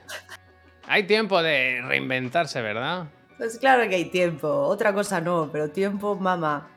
[0.87, 3.05] Hay tiempo de reinventarse, ¿verdad?
[3.37, 4.47] Pues claro que hay tiempo.
[4.47, 6.67] Otra cosa no, pero tiempo, mamá.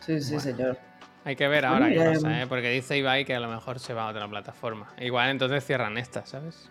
[0.00, 0.40] Sí, sí, Bueno.
[0.40, 0.78] señor.
[1.24, 2.46] Hay que ver ahora qué pasa, ¿eh?
[2.46, 4.92] Porque dice Ibai que a lo mejor se va a otra plataforma.
[4.98, 6.68] Igual entonces cierran esta, ¿sabes?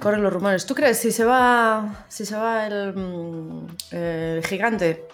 [0.00, 0.66] Corren los rumores.
[0.66, 5.06] ¿Tú crees si se va, si se va el, mm, el gigante?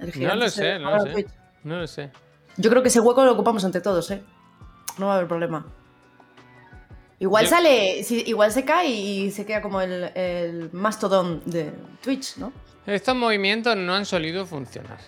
[0.00, 1.12] El No lo sé, no lo sé.
[1.12, 1.28] Twitch.
[1.64, 2.10] No lo sé.
[2.56, 4.22] Yo creo que ese hueco lo ocupamos entre todos, ¿eh?
[4.98, 5.64] No va a haber problema.
[7.20, 12.36] Igual Yo- sale, igual se cae y se queda como el, el mastodón de Twitch,
[12.36, 12.52] ¿no?
[12.86, 14.98] Estos movimientos no han solido funcionar.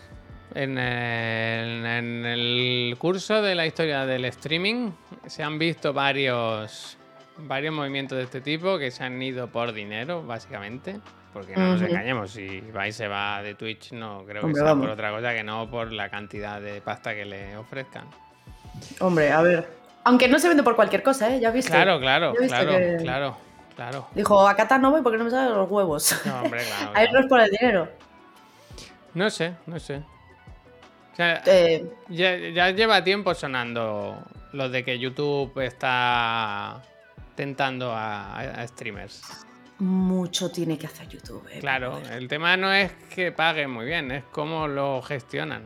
[0.54, 4.90] En el, en el curso de la historia del streaming
[5.26, 6.98] se han visto varios,
[7.46, 11.00] varios movimientos de este tipo que se han ido por dinero, básicamente.
[11.32, 14.86] Porque no nos engañemos, si Ibai se va de Twitch, no creo que sea vamos.
[14.86, 18.06] por otra cosa que no por la cantidad de pasta que le ofrezcan.
[18.98, 19.68] Hombre, a ver.
[20.02, 21.38] Aunque no se vende por cualquier cosa, ¿eh?
[21.38, 21.70] Ya viste.
[21.70, 23.36] Claro, claro, claro, que- claro,
[23.76, 24.08] claro.
[24.14, 26.20] Dijo, a Qatar no voy porque no me salen los huevos.
[26.26, 26.92] No, hombre, claro.
[26.96, 27.88] A es por el dinero.
[29.14, 30.02] No sé, no sé.
[31.12, 34.18] O sea, Eh, Ya, ya lleva tiempo sonando
[34.52, 36.82] lo de que YouTube está
[37.44, 39.22] tentando a, streamers.
[39.78, 41.42] mucho tiene que hacer YouTube.
[41.50, 42.12] eh, Claro, poder.
[42.12, 45.62] el tema no es que paguen muy bien, es cómo lo gestionan.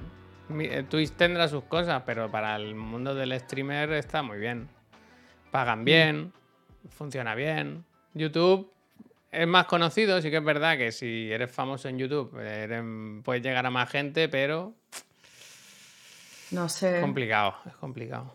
[0.56, 4.68] Eh, Twitch tendrá sus cosas, pero para el mundo del streamer está muy bien.
[5.50, 6.32] Pagan bien,
[6.90, 7.84] funciona bien.
[8.12, 8.70] YouTube
[9.32, 12.84] es más conocido, sí que es verdad que si eres famoso en YouTube eres-
[13.24, 14.74] puedes llegar a más gente, pero
[16.52, 17.00] No es sé.
[17.00, 18.32] complicado, es complicado.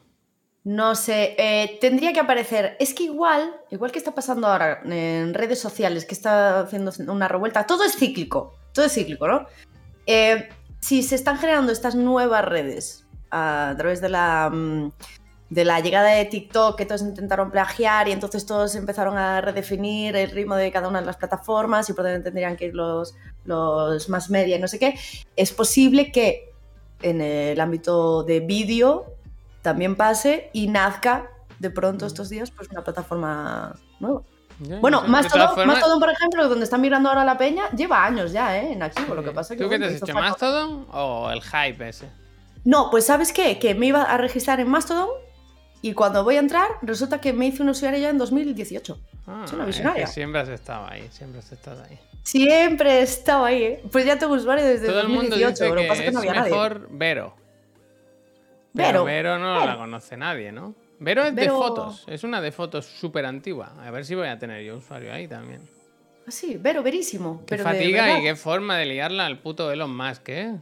[0.70, 1.34] No sé.
[1.40, 2.78] eh, tendría que aparecer.
[2.80, 7.28] Es que igual, igual que está pasando ahora en redes sociales, que está haciendo una
[7.28, 7.66] revuelta.
[7.66, 8.54] Todo es cíclico.
[8.72, 9.48] Todo es cíclico, ¿no?
[10.06, 10.48] Eh,
[10.80, 14.52] si se están generando estas nuevas redes a través de la.
[14.54, 14.92] mm,
[15.50, 20.16] de la llegada de TikTok, que todos intentaron plagiar y entonces todos empezaron a redefinir
[20.16, 23.16] el ritmo de cada una de las plataformas y por donde tendrían que ir los,
[23.46, 24.94] los más media y no sé qué,
[25.36, 26.54] es posible que
[27.02, 29.16] en el ámbito de vídeo
[29.62, 31.30] también pase y nazca
[31.60, 34.22] de pronto estos días pues una plataforma nueva.
[34.62, 37.70] Ya, Bueno, no todas Mastodon, formas, Mastodon, por ejemplo, donde están mirando ahora la peña,
[37.72, 38.74] lleva años ya, ¿eh?
[38.74, 39.16] En activo.
[39.16, 40.08] Lo que pasa es que ¿Tú qué te has hecho?
[40.08, 42.10] falta- ¿Mastodon o el hype ese?
[42.66, 43.58] No, pues ¿sabes qué?
[43.58, 45.08] Que me iba a registrar en Mastodon
[45.82, 49.00] y cuando voy a entrar resulta que me hice un usuario ya en 2018.
[49.28, 50.08] Ah, Es una que visionaria.
[50.08, 51.98] siempre has estado ahí, siempre has estado ahí.
[52.24, 53.84] Siempre he estado ahí, ¿eh?
[53.92, 56.06] Pues ya tengo usuario desde Todo el mundo 2018, dice lo que que, pasa es
[56.08, 56.52] que no es había nadie.
[56.52, 56.98] mejor Vero.
[56.98, 57.34] Vero.
[58.74, 60.76] Pero Vero no la conoce nadie, ¿no?
[61.00, 63.74] Vero es de fotos, es una de fotos súper antigua.
[63.82, 65.62] A ver si voy a tener yo usuario ahí también.
[66.28, 67.40] Ah, sí, vero, verísimo.
[67.40, 70.56] Qué pero fatiga y qué forma de liarla al puto Elon Musk, ¿eh?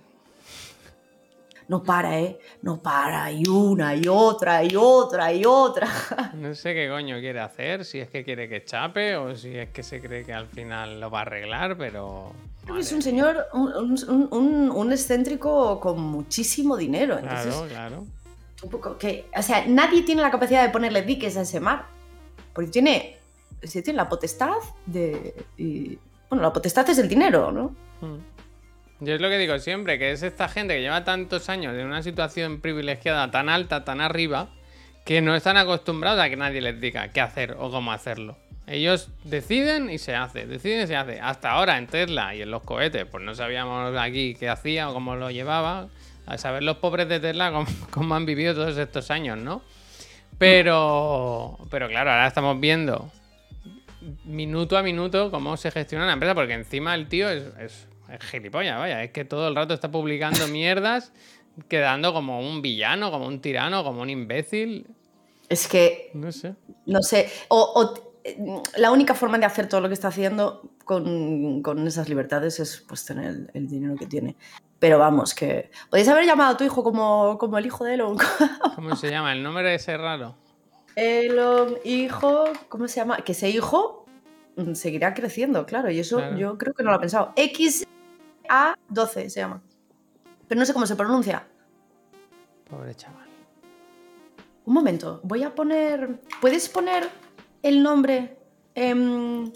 [1.67, 2.39] No para, ¿eh?
[2.61, 5.89] No para, y una, y otra, y otra, y otra.
[6.35, 9.69] No sé qué coño quiere hacer, si es que quiere que chape o si es
[9.69, 12.31] que se cree que al final lo va a arreglar, pero...
[12.79, 13.67] Es un señor, un,
[14.07, 17.17] un- un- un excéntrico con muchísimo dinero.
[17.17, 18.05] Entonces, Claro, claro.
[18.63, 21.85] un poco que, o sea, nadie tiene la capacidad de ponerle diques a ese mar.
[22.53, 23.17] Porque tiene,
[23.63, 24.55] sí, tiene la potestad
[24.85, 25.33] de...
[25.57, 25.97] y-
[26.29, 27.75] bueno, la potestad es el dinero, ¿no?
[28.01, 28.17] Mm.
[28.99, 31.85] Yo es lo que digo siempre, que es esta gente que lleva tantos años en
[31.85, 34.49] una situación privilegiada tan alta, tan arriba,
[35.05, 38.37] que no están acostumbrados a que nadie les diga qué hacer o cómo hacerlo.
[38.67, 41.19] Ellos deciden y se hace, deciden y se hace.
[41.21, 44.93] Hasta ahora en Tesla y en los cohetes, pues no sabíamos aquí qué hacía o
[44.93, 45.87] cómo lo llevaba.
[46.25, 49.61] A saber los pobres de Tesla cómo, cómo han vivido todos estos años, ¿no?
[50.37, 53.09] Pero, pero claro, ahora estamos viendo
[54.25, 58.23] minuto a minuto cómo se gestiona la empresa, porque encima el tío es, es, es
[58.29, 61.11] gilipollas, vaya, es que todo el rato está publicando mierdas,
[61.67, 64.87] quedando como un villano, como un tirano, como un imbécil.
[65.49, 66.55] Es que, No sé.
[66.85, 68.06] no sé, o, o,
[68.75, 72.83] la única forma de hacer todo lo que está haciendo con, con esas libertades es
[72.87, 74.35] pues tener el, el dinero que tiene.
[74.79, 75.71] Pero vamos, que...
[75.89, 78.17] Podéis haber llamado a tu hijo como, como el hijo de Elon.
[78.75, 79.33] ¿Cómo se llama?
[79.33, 80.35] El nombre ese raro.
[80.95, 83.17] Elon, hijo, ¿cómo se llama?
[83.17, 84.05] Que ese hijo
[84.55, 86.37] mm, seguirá creciendo, claro, y eso Claro.
[86.37, 87.33] yo creo que no lo ha pensado.
[87.35, 87.85] XA12
[89.29, 89.61] se llama.
[90.47, 91.45] Pero no sé cómo se pronuncia.
[92.69, 93.25] Pobre chaval.
[94.65, 96.19] Un momento, voy a poner.
[96.41, 97.09] ¿Puedes poner
[97.63, 98.37] el nombre
[98.75, 99.53] en,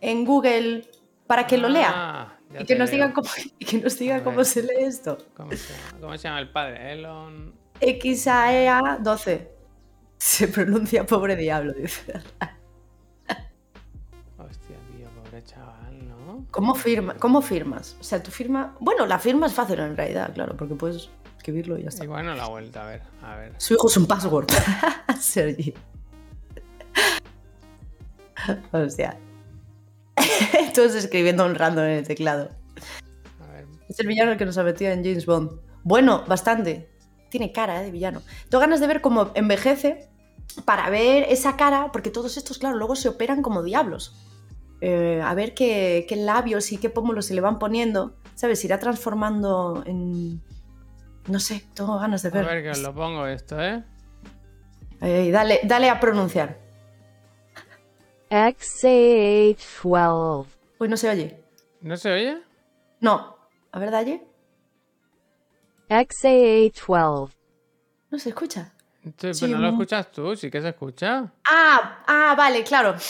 [0.00, 0.88] en Google
[1.26, 1.92] para que lo lea?
[1.94, 3.28] Ah, ya Y que nos digan cómo,
[3.58, 5.18] y que nos digan cómo se lee esto.
[5.36, 6.00] ¿Cómo se, llama?
[6.00, 6.92] ¿Cómo se llama el padre?
[6.92, 7.54] Elon.
[7.80, 9.48] XAEA12.
[10.18, 12.12] Se pronuncia pobre diablo, dice.
[14.38, 16.46] Hostia, tío, pobre chaval, ¿no?
[16.50, 17.96] ¿Cómo, firma, ¿Cómo firmas?
[18.00, 18.74] O sea, tu firma.
[18.80, 22.04] Bueno, la firma es fácil en realidad, claro, porque puedes escribirlo y ya está.
[22.04, 23.52] Igual no la vuelta, a ver, a ver.
[23.58, 24.46] Su hijo es un password.
[25.20, 25.74] Sergi.
[28.72, 29.18] Hostia.
[30.74, 32.50] Todos escribiendo un random en el teclado.
[33.40, 33.66] A ver.
[33.88, 35.50] Es el villano el que nos ha metido en James Bond.
[35.82, 36.88] Bueno, bastante.
[37.30, 37.84] Tiene cara ¿eh?
[37.84, 38.22] de villano.
[38.48, 40.08] Tengo ganas de ver cómo envejece
[40.64, 44.16] para ver esa cara, porque todos estos, claro, luego se operan como diablos.
[44.80, 48.16] Eh, a ver qué, qué labios y qué pómulos se le van poniendo.
[48.34, 48.60] ¿Sabes?
[48.60, 50.42] Se irá transformando en.
[51.28, 52.44] No sé, tengo ganas de A ver.
[52.44, 53.82] ver que os lo pongo esto, ¿eh?
[55.00, 56.58] Ey, dale, dale a pronunciar.
[58.34, 60.46] XAH12.
[60.80, 61.40] Uy, no se oye.
[61.82, 62.38] ¿No se oye?
[63.00, 63.36] No.
[63.70, 64.22] A ver, Dalle.
[65.88, 67.30] XAH12.
[68.10, 68.72] No se escucha.
[69.04, 71.30] Sí, pero no lo escuchas tú, sí que se escucha.
[71.48, 72.98] Ah, ah, vale, claro.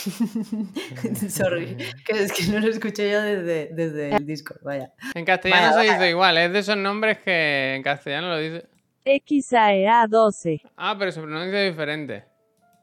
[1.29, 1.77] Sorry.
[2.05, 4.93] Que es que no lo escuché yo desde, desde el Discord, vaya.
[5.15, 5.93] En castellano Vaya, se vaya.
[5.95, 8.67] dice igual, es de esos nombres que en castellano lo dice.
[9.07, 10.63] XAEA12.
[10.77, 12.25] Ah, pero se pronuncia diferente.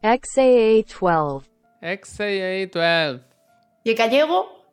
[0.01, 1.50] XAH12.
[1.81, 3.23] XAA12.
[3.83, 4.65] ¿Y el gallego?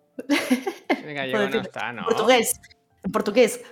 [0.89, 2.03] En gallego no está, ¿no?
[2.03, 2.61] En portugués.
[3.03, 3.65] En portugués.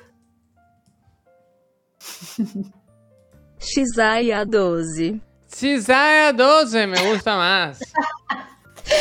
[3.58, 5.20] XAEA12.
[5.48, 7.80] Chisaya 12 me gusta más.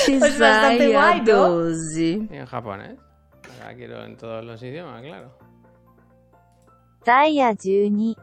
[0.07, 1.61] Pues bastante guay, ¿no?
[1.69, 2.27] XAEA12.
[2.31, 2.97] Y en japonés.
[3.61, 5.37] Ahora quiero en todos los idiomas, claro.
[7.03, 8.15] Taya 12.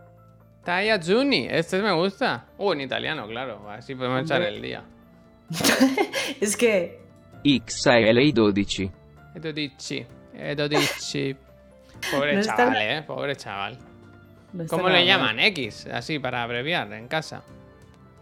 [0.65, 2.47] Taya Juni, este me gusta.
[2.59, 3.71] Uh, en italiano, claro.
[3.71, 4.85] Así podemos echar el día.
[6.41, 7.01] Es que.
[7.45, 8.91] XALA12.
[9.35, 10.07] Esto dici.
[10.35, 11.37] Esto dici.
[12.11, 13.03] Pobre No está- chaval, eh.
[13.07, 13.79] Pobre chaval.
[14.53, 15.07] no ¿Cómo le mal.
[15.07, 15.41] llaman?
[15.41, 17.43] X, así para abreviar en casa.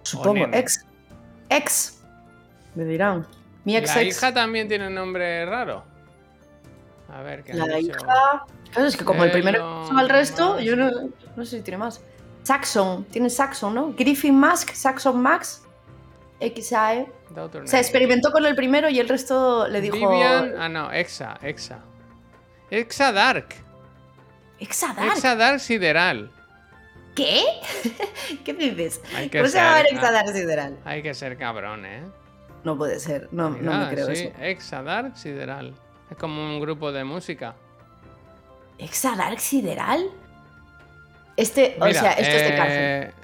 [0.03, 0.47] Supongo.
[0.53, 0.85] Ex.
[1.49, 2.03] Ex.
[2.75, 3.27] Me dirán.
[3.65, 4.17] Mi ex La ex.
[4.17, 5.85] hija también tiene un nombre raro.
[7.13, 7.91] A ver, ¿qué han La dicho?
[7.91, 8.45] hija.
[8.73, 10.91] Claro, es que como el primero va el resto, yo no,
[11.37, 12.01] no sé si tiene más.
[12.45, 13.93] Saxon, tiene Saxon, ¿no?
[13.97, 15.63] Griffin Musk, Saxon Max,
[16.41, 17.07] XAE.
[17.35, 19.97] Daughter Se experimentó con el primero y el resto le dijo.
[19.97, 20.55] Vivian.
[20.59, 21.81] Ah, no, Exa, Exa.
[22.71, 23.49] Exa Dark.
[24.61, 25.17] Exadark.
[25.17, 26.31] Exa Dark Sideral.
[27.17, 27.43] ¿Qué?
[28.45, 29.01] ¿Qué dices?
[29.33, 30.79] ¿Cómo se llama ser, el Exadark Sideral?
[30.85, 32.03] Hay que ser cabrón, ¿eh?
[32.63, 34.43] No puede ser, no, no me creo sí, eso.
[34.43, 35.75] Exa Dark Sideral.
[36.11, 37.55] Es como un grupo de música.
[38.79, 40.11] ¿Exadark Sideral?
[41.37, 43.15] Este, o sea, esto es de cárcel.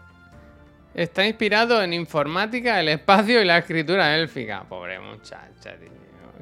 [0.96, 4.64] Está inspirado en informática, el espacio y la escritura élfica.
[4.64, 5.90] Pobre muchacha, tío.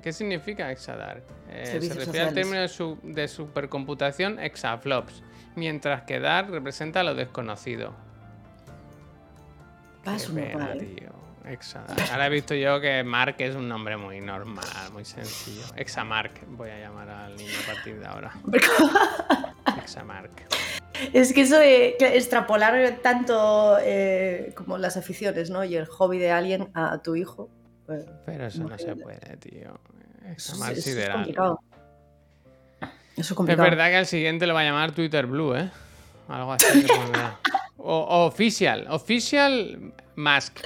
[0.01, 1.25] ¿Qué significa Exadark?
[1.51, 5.23] Eh, se refiere al término de, su- de supercomputación exaflops,
[5.57, 7.95] mientras que Dark representa lo desconocido.
[10.05, 10.79] Qué pena, ¿eh?
[11.01, 11.51] tío.
[11.51, 12.11] Exadark.
[12.13, 15.65] Ahora he visto yo que Mark es un nombre muy normal, muy sencillo.
[15.77, 18.33] Examark, voy a llamar al niño a partir de ahora.
[19.83, 20.31] Examark.
[21.13, 25.65] Es que eso de extrapolar tanto eh, como las aficiones, ¿no?
[25.65, 27.49] Y el hobby de alguien a tu hijo.
[27.87, 29.79] pues, Pero eso no se puede, tío.
[30.35, 31.17] eso, es- eso es sideral.
[31.17, 31.61] complicado.
[33.17, 35.71] Eso es verdad que al siguiente lo va a llamar Twitter Blue, ¿eh?
[36.29, 36.85] Algo así.
[36.85, 36.93] que
[37.79, 38.87] o, o Official.
[38.89, 40.59] Official Mask.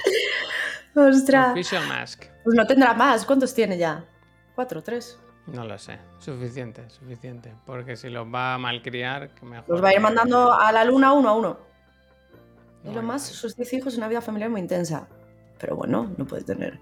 [0.95, 1.51] ¡Ostras!
[1.51, 2.25] Official Mask.
[2.43, 3.25] Pues no tendrá más.
[3.25, 4.05] ¿Cuántos tiene ya?
[4.55, 4.81] ¿Cuatro?
[4.81, 5.19] ¿Tres?
[5.53, 5.97] No lo sé.
[6.19, 7.53] Suficiente, suficiente.
[7.65, 9.69] Porque si los va a malcriar, que mejor.
[9.69, 11.57] Los va a ir mandando a la luna uno a uno.
[12.83, 15.07] No, Y lo más, sus diez hijos y una vida familiar muy intensa.
[15.59, 16.79] Pero bueno, no puede tener.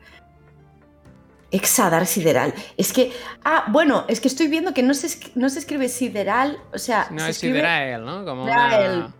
[1.49, 2.53] Exadar sideral.
[2.75, 3.11] Es que.
[3.43, 6.57] Ah, bueno, es que estoy viendo que no se, no se escribe sideral.
[6.73, 8.25] O sea, No, se es escribe- Sidrael, ¿no?
[8.25, 9.13] Como una...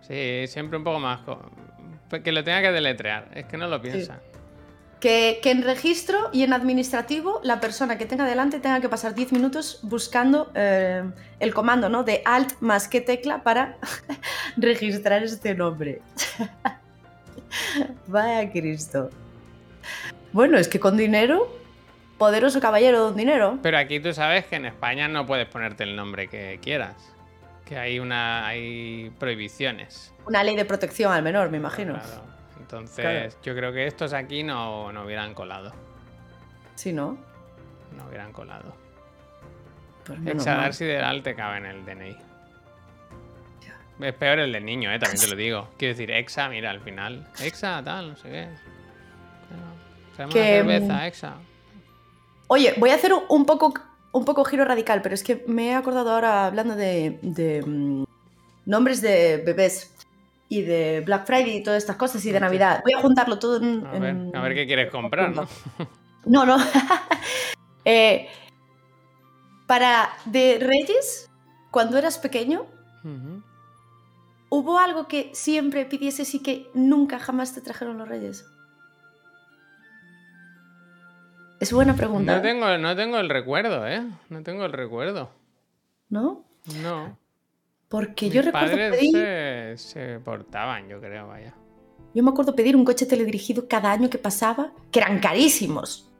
[0.00, 1.20] Sí, siempre un poco más...
[2.22, 3.28] Que lo tenga que deletrear.
[3.34, 4.20] Es que no lo piensa.
[5.04, 9.14] Que, que en registro y en administrativo la persona que tenga delante tenga que pasar
[9.14, 11.04] 10 minutos buscando eh,
[11.40, 12.04] el comando ¿no?
[12.04, 13.76] de alt más qué tecla para
[14.56, 16.00] registrar este nombre.
[18.06, 19.10] Vaya Cristo.
[20.32, 21.54] Bueno, es que con dinero,
[22.16, 23.58] poderoso caballero don dinero.
[23.62, 26.96] Pero aquí tú sabes que en España no puedes ponerte el nombre que quieras.
[27.66, 30.14] Que hay una hay prohibiciones.
[30.26, 31.92] Una ley de protección al menor, me imagino.
[31.92, 32.33] Claro.
[32.78, 33.30] Entonces, Claro.
[33.42, 35.72] yo creo que estos aquí no, no hubieran colado.
[36.74, 37.16] Sí, ¿no?
[37.96, 38.74] No hubieran colado.
[40.04, 40.74] Pues menos Exadar mal.
[40.74, 42.16] sideral te cabe en el DNI.
[44.00, 45.68] Es peor el del niño, eh, también te lo digo.
[45.78, 47.26] Quiero decir, exa, mira, al final.
[47.40, 48.48] Exa, tal, no sé qué.
[50.16, 51.34] Bueno, Que, cerveza, exa.
[52.48, 53.72] Oye, voy a hacer un- un poco,
[54.12, 58.04] un poco giro radical, pero es que me he acordado ahora hablando de, de, mm,
[58.66, 59.93] nombres de bebés
[60.48, 62.40] y de Black Friday y todas estas cosas y de.
[62.40, 62.80] Navidad.
[62.84, 63.86] Voy a juntarlo todo en...
[63.86, 65.46] A ver, en- a ver qué quieres comprar, ¿no?
[66.26, 66.56] No, no.
[67.86, 68.28] Eh,
[69.66, 71.30] para de Reyes,
[71.70, 72.64] cuando eras pequeño.
[74.48, 78.46] ¿hubo algo que siempre pidieses y que nunca jamás te trajeron los Reyes?
[81.60, 84.02] Es buena pregunta, No tengo, no tengo el recuerdo, ¿eh?
[84.28, 85.30] No tengo el recuerdo.
[86.08, 86.44] ¿no?
[86.82, 87.18] No.
[87.94, 89.12] Porque Mis yo recuerdo pedir...
[89.12, 91.54] se, se portaban, yo creo, vaya.
[92.12, 96.10] Yo me acuerdo pedir un coche teledirigido cada año que pasaba, que eran carísimos.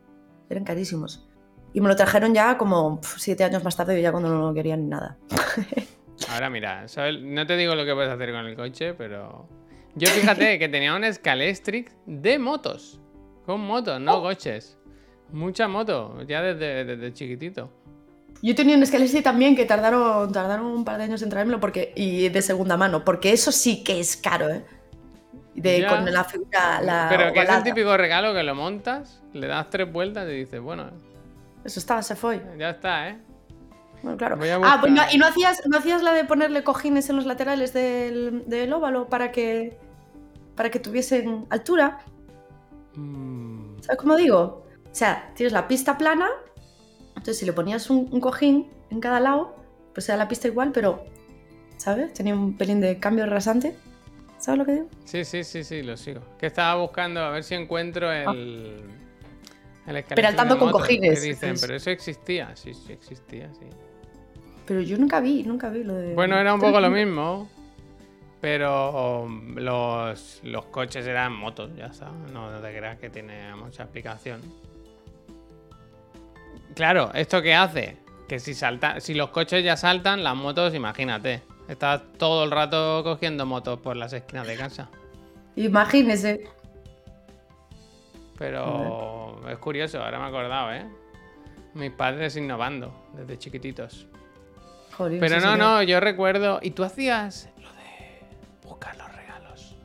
[0.49, 1.29] Eran carísimos.
[1.73, 4.83] Y me lo trajeron ya como siete años más tarde, ya cuando no lo querían
[4.85, 5.19] ni nada.
[6.31, 7.21] Ahora mira, ¿sabes?
[7.21, 9.49] no te digo lo que puedes hacer con el coche, pero...
[9.97, 13.01] Yo fíjate que tenía un Scalestrix de motos.
[13.47, 14.23] Con motos, no Oh.
[14.23, 14.79] coches.
[15.33, 17.69] Mucha moto, ya desde, desde chiquitito.
[18.43, 21.93] Yo tenía un Scalexy también que tardaron, tardaron un par de años en traérmelo porque,
[21.97, 24.65] y de segunda mano, porque eso sí que es caro, ¿eh?
[25.55, 25.89] De, Ya.
[25.89, 29.71] con la figura, la Pero que es el típico regalo que lo montas, le das
[29.71, 30.91] tres vueltas y dices, bueno,
[31.65, 32.43] Eso estaba, se fue.
[32.59, 33.19] ya está, ¿eh?
[34.03, 34.37] Bueno, claro.
[34.65, 35.03] Ah, pues no-.
[35.11, 39.09] ¿y no hacías, no hacías la de ponerle cojines en los laterales del, del óvalo
[39.09, 39.79] para que,
[40.57, 42.01] para que tuviesen altura?
[42.97, 44.67] Mm, ¿Sabes cómo digo?
[44.85, 46.29] O sea, tienes la pista plana,
[47.17, 49.57] entonces si le ponías un, un cojín en cada lado,
[49.93, 51.05] pues era la pista igual, pero,
[51.77, 52.13] ¿sabes?
[52.13, 53.77] Tenía un pelín de cambio rasante.
[54.39, 54.89] ¿Sabes lo que digo?
[55.05, 56.21] Sí, sí, sí, sí, lo sigo.
[56.39, 58.27] Que estaba buscando a ver si encuentro el...
[58.27, 58.83] el
[59.87, 63.67] Scalestrix Peraltando con cojines, Que dicen, es- pero eso existía, sí, sí, existía, sí.
[64.67, 66.15] Pero yo nunca vi, nunca vi lo de...
[66.15, 67.49] Bueno, era un poco lo mismo,
[68.41, 72.11] pero los, los coches eran motos, ya está.
[72.33, 74.41] No te creas que tiene mucha explicación.
[76.75, 77.97] Claro, ¿esto qué hace?
[78.29, 81.43] Que si salta, si los coches ya saltan, las motos, imagínate.
[81.69, 84.91] Estás todo el rato cogiendo motos por las esquinas de casa.
[85.57, 86.49] Imagínese.
[88.39, 90.85] Pero es curioso, ahora me he acordado, ¿eh?
[91.75, 94.07] Mis padres innovando desde chiquititos.
[94.97, 96.59] Jolín, Pero no, no, yo recuerdo.
[96.61, 98.21] ¿Y tú hacías lo de
[98.67, 99.77] buscar los regalos?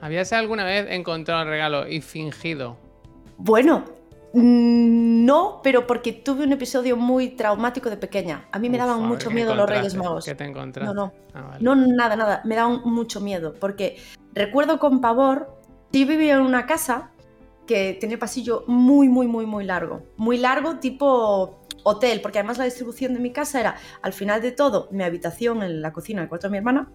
[0.00, 2.76] ¿Habías alguna vez encontrado el regalo y fingido?
[3.36, 3.84] Bueno,
[4.32, 8.46] no, pero porque tuve un episodio muy traumático de pequeña.
[8.52, 9.68] A mí me Uf, daban mucho ¿qué miedo los?
[9.68, 10.24] Reyes Magos.
[10.24, 10.94] ¿Qué te encontraste?
[10.94, 11.12] No, no.
[11.34, 11.58] Ah, vale.
[11.64, 12.40] No, nada, nada.
[12.44, 13.54] Me daban mucho miedo.
[13.58, 13.96] Porque
[14.34, 15.58] recuerdo con pavor.
[15.92, 17.10] Yo vivía en una casa
[17.66, 20.02] que tenía pasillo muy, muy, muy, muy largo.
[20.16, 22.20] Muy largo, tipo hotel.
[22.20, 25.82] Porque además la distribución de mi casa era al final de todo mi habitación en
[25.82, 26.88] la cocina, el cuarto de mi hermana,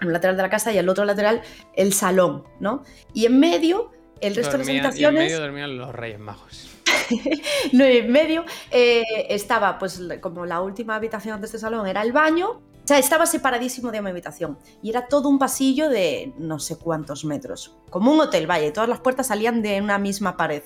[0.00, 1.40] en un lateral de la casa y al otro lateral
[1.74, 2.82] el salón, ¿no?
[3.14, 3.90] Y en medio,
[4.20, 5.22] el resto de las Dormían- y en habitaciones.
[5.24, 6.68] medio dormían los Reyes Magos.
[7.72, 12.12] No, en medio eh, estaba, pues, como la última habitación de este salón era el
[12.12, 12.50] baño.
[12.50, 14.58] O sea, estaba separadísimo de mi habitación.
[14.82, 17.76] Y era todo un pasillo de no sé cuántos metros.
[17.90, 20.62] Como un hotel, vaya, y todas las puertas salían de una misma pared.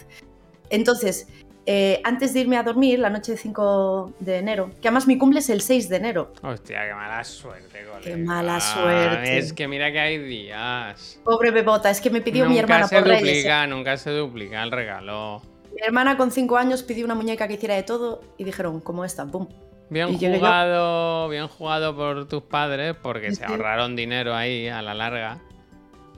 [0.70, 1.28] Entonces,
[1.68, 5.18] eh, antes de irme a dormir, la noche de 5 de enero, que además mi
[5.18, 6.32] cumple es el 6 de enero.
[6.42, 8.00] Hostia, qué mala suerte, colega.
[8.02, 9.38] Qué mala suerte.
[9.38, 11.20] Es que mira que hay días.
[11.24, 13.22] Pobre bebota, es que me pidió nunca mi hermana se por Reyes.
[13.22, 15.42] duplica, nunca se duplica el regalo.
[15.76, 19.04] Mi hermana con 5 años pidió una muñeca que hiciera de todo y dijeron, como
[19.04, 19.46] esta, pum.
[19.90, 20.32] Bien yo.
[20.34, 25.38] jugado, bien jugado por tus padres porque se ahorraron dinero ahí a la larga.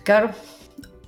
[0.05, 0.31] Claro.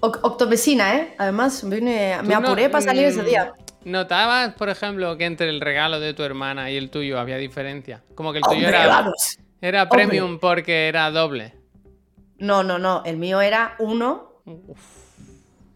[0.01, 1.15] Oc- octomesina, ¿eh?
[1.19, 3.53] Además, vine, ¿Tú me no- apuré para salir ese mm, día.
[3.85, 8.03] ¿Notabas, por ejemplo, que entre el regalo de tu hermana y el tuyo había diferencia?
[8.15, 9.39] Como que el tuyo era, vamos.
[9.63, 10.07] era hombre.
[10.07, 11.55] premium porque era doble.
[12.39, 13.03] No, no, no.
[13.07, 14.79] El mío era uno Uf,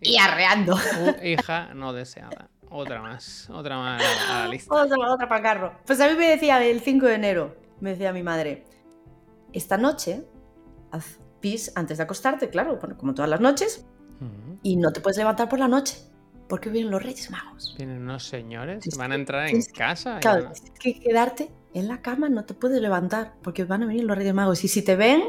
[0.02, 0.76] y arreando.
[1.22, 2.48] hija no deseada.
[2.76, 4.74] Otra más, otra más a la, lista.
[4.74, 5.72] Otra, otra para carro.
[5.86, 8.64] Pues a mí me decía el 5 de enero, me decía mi madre,
[9.52, 10.24] esta noche
[10.90, 13.86] haz pis antes de acostarte, claro, bueno, como todas las noches,
[14.62, 15.98] y no te puedes levantar por la noche,
[16.48, 17.74] porque vienen los Reyes Magos.
[17.76, 20.18] Vienen unos señores, Tienes van a que- entrar en que- casa.
[20.20, 24.04] Claro, tienes que quedarte en la cama, no te puedes levantar, porque van a venir
[24.04, 24.64] los Reyes Magos.
[24.64, 25.22] Y si te ven,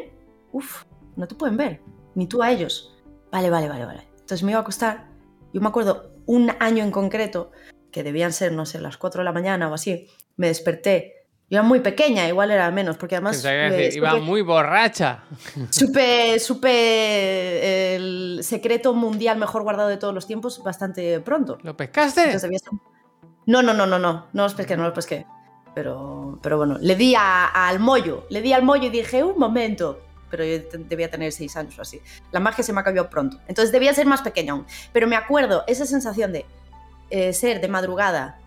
[0.51, 0.85] uff,
[1.15, 1.81] no te pueden ver,
[2.15, 2.95] ni tú a ellos.
[3.31, 4.07] Vale, vale, vale, vale.
[4.13, 5.09] Entonces me iba a acostar.
[5.53, 7.51] Yo me acuerdo un año en concreto,
[7.91, 10.07] que debían ser, no sé, las 4 de la mañana o así,
[10.37, 11.13] me desperté.
[11.49, 15.23] Yo era muy pequeña, igual era menos, porque además eh, decir, iba muy borracha.
[15.69, 21.57] supe, supe el secreto mundial mejor guardado de todos los tiempos bastante pronto.
[21.61, 22.23] ¿Lo pescaste?
[22.31, 22.49] Entonces
[23.45, 25.25] No, no, no, no, no, no los pesqué, no los pesqué.
[25.75, 29.37] Pero, pero bueno, le di a- al mollo, le di al mollo y dije, un
[29.37, 29.99] momento.
[30.29, 30.59] Pero yo
[30.89, 32.01] debía tener seis años o así.
[32.31, 33.37] La magia se me acabó pronto.
[33.47, 34.65] Entonces debía ser más pequeña aún.
[34.91, 36.45] Pero me acuerdo esa sensación de
[37.09, 38.39] eh, ser de madrugada,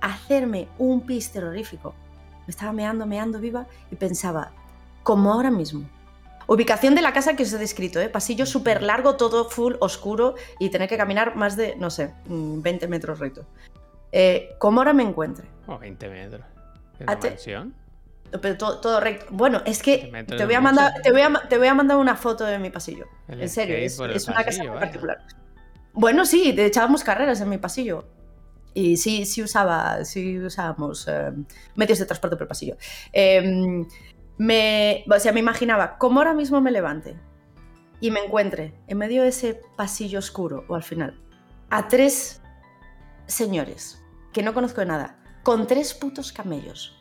[0.00, 1.94] hacerme un pis terrorífico.
[2.46, 4.52] Me estaba meando, meando viva y pensaba,
[5.02, 5.88] como ahora mismo.
[6.46, 8.10] Ubicación de la casa que os he descrito, ¿eh?
[8.10, 12.60] pasillo súper largo, todo full, oscuro y tener que caminar más de, no sé, mm,
[12.60, 13.46] 20 metros recto.
[14.12, 15.46] Eh, como ahora me encuentre.
[15.66, 16.42] Oh, 20 metros.
[17.00, 17.74] ¿Es Ah, una mansión?
[18.40, 19.26] Pero todo, todo recto.
[19.30, 21.74] Bueno, es que 20 metros te voy, a mandar, te, voy a, te voy a
[21.74, 23.06] mandar una foto de mi pasillo.
[23.28, 24.80] El en serio, es, es una casa pasillo, muy vaya.
[24.80, 25.18] particular.
[25.92, 28.08] Bueno, sí, de- echábamos carreras en mi pasillo.
[28.74, 31.30] Y sí, sí usaba, sí usábamos eh,
[31.76, 32.76] medios de transporte por el pasillo.
[33.12, 33.84] Eh,
[34.36, 37.16] me, o sea, me imaginaba cómo ahora mismo me levante
[38.00, 41.20] y me encuentre en medio de ese pasillo oscuro o al final
[41.70, 42.42] a tres
[43.26, 47.00] señores que no conozco de nada, con tres putos camellos.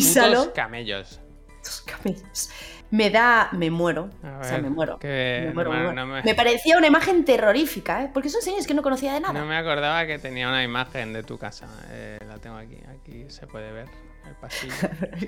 [0.00, 1.20] Salón, camellos.
[1.56, 2.50] estos camellos.
[2.90, 4.10] Me da, me muero.
[4.40, 4.98] O sea, me muero.
[4.98, 6.06] que Me muero, no, me me, muero.
[6.06, 8.10] no me- Me parecía una imagen terrorífica, ¿eh?
[8.12, 9.32] Porque son señores que no conocía de nada.
[9.38, 11.68] no me acordaba que tenía una imagen de tu casa.
[11.90, 12.78] Eh, la tengo aquí.
[13.00, 13.86] Aquí se puede ver
[14.26, 14.74] el pasillo.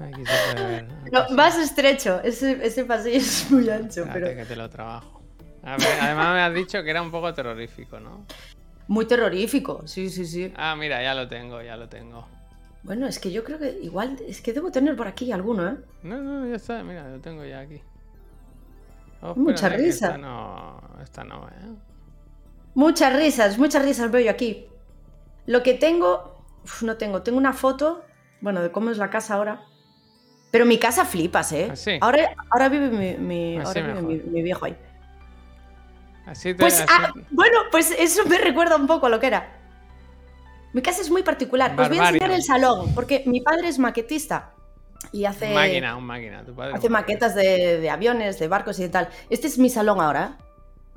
[0.00, 0.86] Aquí se puede ver.
[1.06, 4.68] el No, más estrecho, ese, ese pasillo es muy ancho, Espérate pero que te lo
[4.70, 5.22] trabajo.
[5.64, 8.24] A ver, además me has dicho que era un poco terrorífico, ¿no?
[8.86, 10.50] muy terrorífico, sí, sí, sí.
[10.56, 12.26] Ah, mira, ya lo tengo, ya lo tengo.
[12.88, 15.76] Bueno, es que yo creo que igual, es que debo tener por aquí alguno, ¿eh?
[16.02, 17.82] No, no, ya está, mira, lo tengo ya aquí.
[19.20, 20.06] Oh, Mucha risa.
[20.06, 21.76] Esta no, esta no, ¿eh?
[22.74, 24.66] Muchas risas, muchas risas veo yo aquí.
[25.44, 28.04] Lo que tengo, uf, no tengo, tengo una foto,
[28.40, 29.66] bueno, de cómo es la casa ahora.
[30.50, 31.68] Pero mi casa flipas, ¿eh?
[31.70, 31.98] ¿Ah, sí?
[32.00, 34.76] Ahora, ahora vive, mi, ahora vive mi, viejo ahí.
[36.24, 36.60] Así te.
[36.60, 39.57] Pues, así- ah, bueno, pues eso me recuerda un poco a lo que era.
[40.72, 41.78] Mi casa es muy particular.
[41.78, 44.54] Os voy a enseñar el salón, porque mi padre es maquetista
[45.12, 46.44] y hace, máquina, un máquina.
[46.44, 46.74] Tu padre.
[46.74, 49.08] hace maquetas de, de aviones, de barcos y de tal.
[49.30, 50.36] Este es mi salón ahora.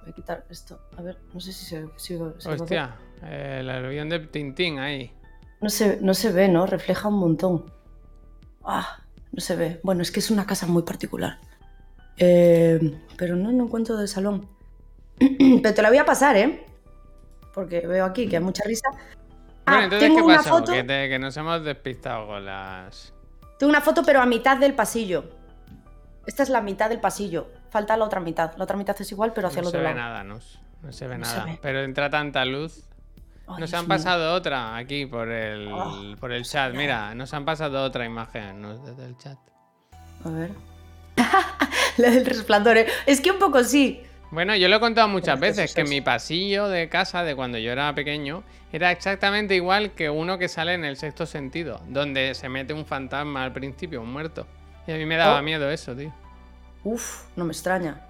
[0.01, 0.79] Voy a quitar esto.
[0.97, 2.15] A ver, no sé si se, si-.
[2.15, 2.95] Hostia,
[3.29, 5.13] el avión de Tintín ahí.
[5.61, 6.65] No se, no se ve, ¿no?
[6.65, 7.71] Refleja un montón.
[8.63, 9.79] Ah, no se ve.
[9.83, 11.39] Bueno, es que es una casa muy particular.
[12.17, 12.79] Eh,
[13.17, 14.49] pero no, no encuentro del salón.
[15.61, 16.65] pero te la voy a pasar, ¿eh?
[17.53, 18.89] Porque veo aquí que hay mucha risa.
[19.65, 20.71] Ah, Bueno, entonces, tengo ¿qué una foto.
[20.71, 23.13] Que, te- que nos hemos despistado con las.
[23.59, 25.25] Tengo una foto, pero a mitad del pasillo.
[26.25, 27.47] Esta es la mitad del pasillo.
[27.69, 28.53] Falta la otra mitad.
[28.57, 29.95] La otra mitad es igual, pero hacia No el otro lado.
[29.95, 30.39] nada, no,
[30.81, 31.45] no se ve No se nada.
[31.45, 31.59] ve.
[31.61, 32.83] Pero entra tanta luz.
[33.47, 33.89] Ay, Nos Dios han mío.
[33.89, 36.73] pasado otra aquí por el, Oh, por el chat.
[36.73, 39.37] Mira, nos han pasado otra imagen desde el chat.
[40.25, 40.51] A ver.
[41.97, 42.87] la del resplandor, ¿eh?
[43.05, 44.01] Es que un poco sí.
[44.31, 47.23] Bueno, yo lo he contado muchas Pero es que veces, que mi pasillo de casa
[47.23, 51.25] de cuando yo era pequeño era exactamente igual que uno que sale en el sexto
[51.25, 54.47] sentido, donde se mete un fantasma al principio, un muerto.
[54.87, 55.43] Y a mí me daba Oh.
[55.43, 56.13] miedo eso, tío.
[56.85, 58.01] Uf, no me extraña.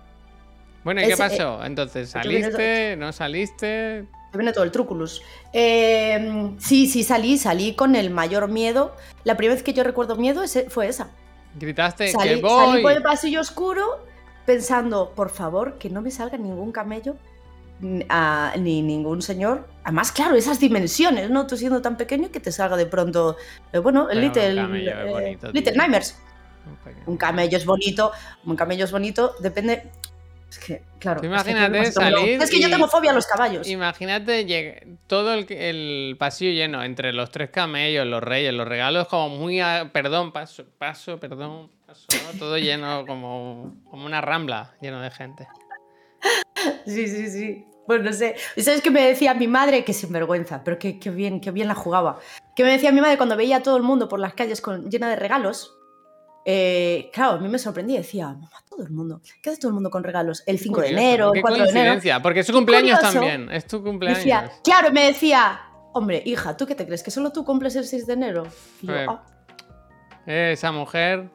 [0.83, 1.63] Bueno, ¿y qué Ese- pasó?
[1.65, 2.09] Entonces.
[2.11, 2.95] ¿saliste?
[2.97, 4.05] ¿No saliste?
[4.31, 5.21] Te viene todo el trúculus.
[5.53, 8.95] Eh, sí, sí, salí, salí con el mayor miedo.
[9.23, 11.09] La primera vez que yo recuerdo miedo fue esa.
[11.55, 12.41] Gritaste Salí, que salí
[12.73, 12.81] voy.
[12.83, 14.05] por el pasillo oscuro
[14.45, 17.15] pensando, por favor, que no me salga ningún camello
[18.09, 19.67] a- ni ningún señor.
[19.83, 21.47] Además, claro, esas dimensiones, ¿no?
[21.47, 23.37] Tú siendo tan pequeño que te salga de pronto,
[23.73, 25.75] eh, bueno, el Little, camello eh, bonito, Little.
[25.75, 26.19] Nightmares.
[27.07, 28.11] Un camello es bonito,
[28.45, 29.91] un camello es bonito, depende...
[30.51, 31.21] Es que, claro.
[31.21, 33.65] Tú es que imagínate salir Es que yo tengo fobia a los caballos.
[33.69, 39.29] Imagínate todo el, el pasillo lleno entre los tres camellos, los reyes, los regalos como
[39.37, 39.61] muy...
[39.61, 42.05] a- perdón, paso, paso, perdón, paso,
[42.37, 45.47] todo lleno como, como una rambla, lleno de gente.
[46.85, 47.65] Sí, sí, sí.
[47.87, 48.35] Pues no sé.
[48.57, 49.85] ¿Y ¿Sabes qué me decía mi madre?
[49.85, 52.19] Que sinvergüenza, pero qué, qué bien, qué bien la jugaba.
[52.57, 54.89] Que me decía mi madre cuando veía a todo el mundo por las calles con,
[54.89, 55.77] llena de regalos.
[56.45, 57.97] Eh, claro, a mí me sorprendía.
[57.99, 59.21] Decía, mamá, todo el mundo.
[59.41, 60.43] ¿Qué hace todo el mundo con regalos?
[60.45, 62.01] El 5 de enero, el 4 de enero.
[62.23, 63.19] porque es su cumpleaños Curioso.
[63.19, 63.51] también.
[63.51, 64.19] Es tu cumpleaños.
[64.19, 65.59] Decía, claro, me decía,
[65.93, 67.03] hombre, hija, ¿tú qué te crees?
[67.03, 68.43] ¿Que solo tú cumples el 6 de enero?
[68.81, 68.93] Y yo.
[69.07, 69.23] "Ah,
[70.25, 71.29] Esa mujer,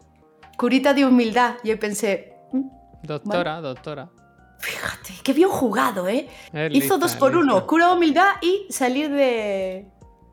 [0.56, 1.54] curita de humildad.
[1.64, 2.68] Yo pensé, "Mm,
[3.02, 4.08] doctora, doctora.
[4.58, 6.28] fíjate, qué bien jugado, ¿eh?
[6.52, 7.44] Es Hizo lista, dos por lista.
[7.54, 9.86] uno, cura de humildad y salir de...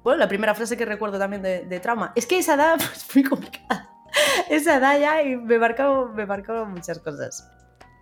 [0.03, 2.11] Bueno, la primera frase que recuerdo también de, de trauma.
[2.15, 3.89] Es que esa edad es muy complicada.
[4.49, 7.49] Esa edad ya y me marcaron muchas cosas.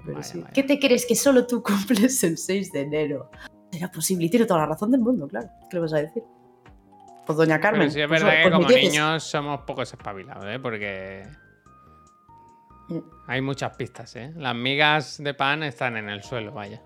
[0.04, 0.40] Pero Vaya, sí.
[0.40, 0.54] vaya.
[0.54, 3.30] ¿Qué te crees que solo tú cumples el 6 de enero?
[3.72, 5.48] Será posible y tiene toda la razón del mundo, claro.
[5.70, 6.24] ¿Qué le vas a decir?
[7.26, 7.82] Pues doña Carmen.
[7.82, 10.60] Pero sí es pues, verdad que pues como niños somos pocos espabilados, ¿eh?
[10.60, 11.24] Porque
[12.90, 13.00] Mm.
[13.28, 14.34] hay muchas pistas, ¿eh?
[14.36, 16.82] Las migas de pan están en el suelo, vaya.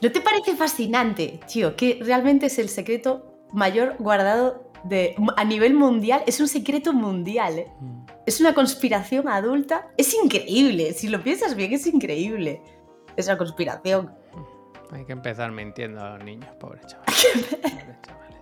[0.00, 1.74] ¿No te parece fascinante, tío?
[1.74, 6.22] Que realmente es el secreto mayor guardado de, a nivel mundial.
[6.26, 7.72] Es un secreto mundial, ¿eh?
[7.80, 8.06] Mm.
[8.26, 9.88] Es una conspiración adulta.
[9.96, 10.92] Es increíble.
[10.92, 12.62] Si lo piensas bien, es increíble.
[13.16, 14.12] Esa conspiración.
[14.90, 17.26] Hay que empezar mintiendo a los niños, pobres chavales.
[17.50, 18.38] Pobres chavales.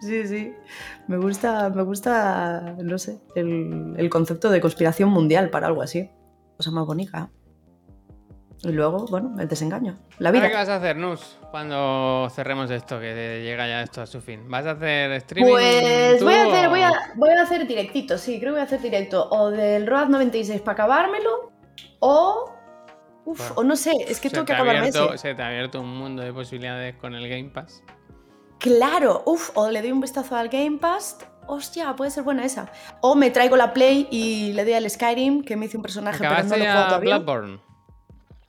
[0.00, 0.52] Sí, sí.
[1.06, 6.10] Me gusta, me gusta, no sé, el, el concepto de conspiración mundial para algo así.
[6.56, 7.30] Cosa más bonita.
[8.64, 9.96] Y luego, bueno, el desengaño.
[10.18, 10.58] La ¿Ahora qué vida.
[10.58, 11.38] vas a hacer, Nus?
[11.52, 14.48] Cuando cerremos esto, que llega ya esto a su fin.
[14.48, 15.50] ¿Vas a hacer streaming?
[15.52, 18.58] Pues tú voy a o- hacer, voy a, voy a hacer directito, sí, creo que
[18.58, 19.28] voy a hacer directo.
[19.30, 21.52] O del Road 96 para acabármelo.
[22.00, 22.52] O.
[23.24, 25.18] Uf, Bueno, o no sé, es que tengo que acabarme abierto- ese.
[25.28, 27.82] Se te ha abierto un mundo de posibilidades con el Game Pass.
[28.58, 31.18] Claro, uff, o le doy un vistazo al Game Pass.
[31.46, 32.70] Hostia, puede ser buena esa.
[33.00, 36.18] O me traigo la Play y le doy al Skyrim, que me hice un personaje,
[36.18, 37.18] pero no ¿Acabaste lo ya todavía.
[37.18, 37.60] Bloodborne?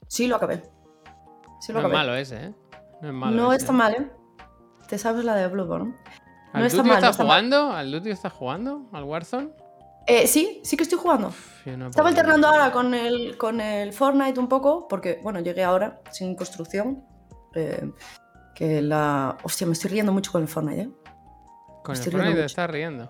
[0.10, 0.62] Sí, lo acabé.
[1.62, 2.53] Sí, lo No es malo ese, ¿eh?
[3.01, 3.62] No es malo no ese.
[3.62, 4.12] está mal, ¿eh?
[4.89, 5.95] Te sabes la de Bloodborne.
[6.51, 7.28] ¿Al no está mal, está no está mal.
[7.28, 7.72] jugando?
[7.72, 8.89] ¿Al Duty está jugando?
[8.91, 9.51] ¿Al Warzone?
[10.07, 11.28] Eh, sí, sí que estoy jugando.
[11.28, 15.64] Uf, no Estaba alternando ahora con el, con el Fortnite un poco, porque, bueno, llegué
[15.64, 17.03] ahora sin construcción.
[17.55, 17.91] eh,
[18.55, 19.38] que la.
[19.43, 20.89] Hostia, me estoy riendo mucho con el Fortnite, ¿eh?
[21.84, 23.10] Con el Fortnite te estás riendo.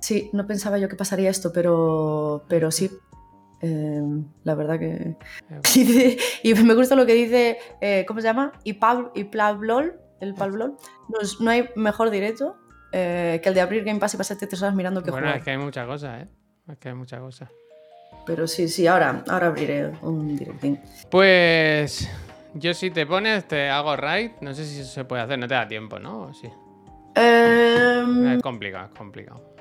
[0.00, 2.90] Sí, no pensaba yo que pasaría esto, pero, pero sí.
[3.62, 4.02] Eh,
[4.44, 5.16] la verdad que.
[5.50, 7.58] Eh, Y, me gusta lo que dice.
[7.80, 8.52] eh, ¿Cómo se llama?
[8.64, 9.98] Y Pablol.
[10.20, 10.76] El Pablol.
[11.08, 12.56] No, no hay mejor directo
[12.92, 15.38] eh, que el de abrir Game Pass y pasarte tres horas mirando qué Bueno, jugar.
[15.38, 16.28] es que hay muchas cosas, ¿eh?
[16.68, 17.48] Es que hay muchas cosas.
[18.26, 20.78] Pero sí, sí, ahora, ahora abriré un directín.
[21.10, 22.08] Pues
[22.54, 24.30] yo si te pones te hago raid.
[24.40, 26.22] No sé si eso se puede hacer, no te da tiempo, ¿no?
[26.22, 26.48] ¿O Sí.
[27.14, 29.51] Em, Es complicado, es complicado.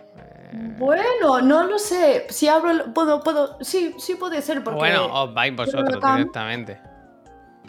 [0.78, 2.26] Bueno, no lo sé.
[2.30, 3.58] Si abro, puedo, puedo.
[3.62, 6.18] Sí, sí puede ser porque bueno, os vais vosotros cam.
[6.18, 6.80] directamente.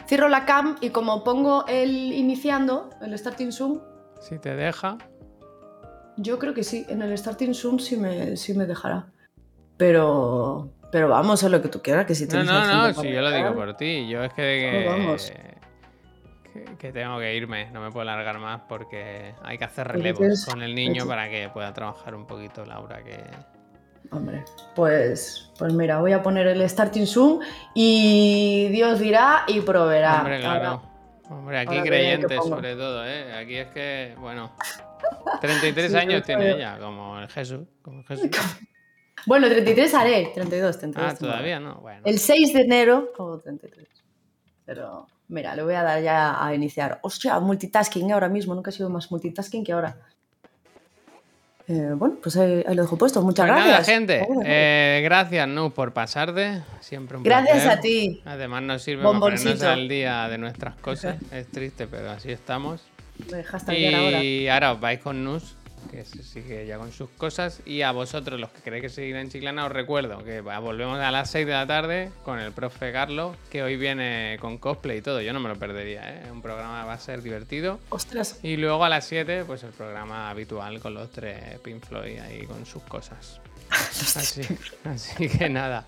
[0.07, 3.79] cierro la cam y como pongo el iniciando, el starting zoom,
[4.19, 4.97] Si te deja.
[6.17, 6.85] yo creo que sí.
[6.89, 9.07] En el starting zoom sí me, sí me dejará.
[9.77, 13.01] Pero, pero vamos a lo que tú quieras, que si No, tienes no, no, gente
[13.01, 14.07] si yo lo digo por ti.
[14.07, 15.31] Yo es que, vamos.
[16.77, 20.61] Que, tengo que irme, no me puedo largar más porque hay que hacer relevos con
[20.61, 23.19] el niño para que pueda trabajar un poquito Laura, que
[24.11, 24.43] Hombre,
[24.75, 27.39] pues, pues mira, voy a poner el starting zoom
[27.73, 30.19] y Dios dirá y proveerá.
[30.19, 30.67] Hombre, claro.
[30.67, 30.89] Ahora-
[31.29, 33.33] Hombre, aquí creyente sobre todo, ¿eh?
[33.33, 34.51] Aquí es que, bueno,
[35.41, 37.61] 33 Sí, años tiene ella, como el Jesús.
[37.81, 38.29] Como el Jesús.
[39.25, 41.13] Bueno, 33 haré, 32, 32.
[41.13, 41.75] Ah, todavía no.
[41.75, 42.01] Bueno.
[42.03, 43.87] El 6 de enero hago 33.
[44.65, 46.99] Pero mira, le voy a dar ya a iniciar.
[47.01, 49.95] Hostia, multitasking ahora mismo, nunca he sido más multitasking que ahora.
[51.67, 53.21] Eh, bueno, pues ahí, ahí lo dejo puesto.
[53.21, 53.87] Muchas Pues nada, gracias.
[53.97, 54.25] gente.
[54.27, 56.61] Bueno, eh, gracias, Nu, por pasarte.
[56.81, 57.71] Siempre un gracias placer.
[57.79, 58.21] a ti.
[58.25, 61.15] Además nos sirve para ponernos al día de nuestras cosas.
[61.31, 62.81] Es triste, pero así estamos.
[63.31, 64.23] Me dejaste hablar ahora.
[64.23, 65.55] Y ahora os vais con Nus,
[65.89, 67.61] que se sigue ya con sus cosas.
[67.65, 71.11] Y a vosotros, los que queréis que seguir en Chiclana, os recuerdo que volvemos a
[71.11, 75.01] las 6 de la tarde con el profe Carlos, que hoy viene con cosplay y
[75.01, 75.21] todo.
[75.21, 76.31] Yo no me lo perdería, ¿eh?
[76.31, 77.79] Un programa va a ser divertido.
[77.89, 78.39] Ostras.
[78.43, 82.45] Y luego a las 7, pues el programa habitual con los tres Pink Floyd ahí
[82.45, 83.39] con sus cosas.
[83.71, 84.41] Así,
[84.83, 85.85] así que nada.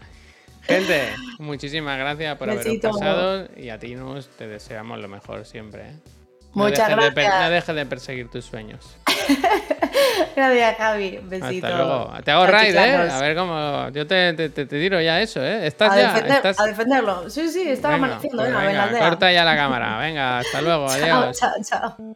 [0.64, 2.90] Gente, muchísimas gracias por haberos Besito.
[2.92, 5.90] pasado y a ti, Nus, te deseamos lo mejor siempre.
[5.90, 6.00] ¿eh?
[6.56, 7.42] No Muchas de gracias.
[7.44, 8.98] no dejes de perseguir tus sueños.
[10.36, 11.18] Gracias, Javi.
[11.18, 11.68] Un besito.
[11.68, 12.12] Hasta luego.
[12.24, 12.96] Te hago raid, ¿eh?
[13.12, 13.90] A ver cómo.
[13.90, 15.66] Yo te, te, te- tiro ya eso, ¿eh?
[15.68, 16.14] Estás A, ya.
[16.14, 16.60] defender- estás...
[16.60, 17.30] a defenderlo.
[17.30, 18.38] Sí, sí, estaba Venga, amaneciendo.
[18.38, 19.10] pues venga, venga, venlandea.
[19.10, 19.98] corta ya la cámara.
[20.00, 20.88] Venga, hasta luego.
[21.00, 21.40] Chao, Adiós.
[21.40, 22.16] chao, chao.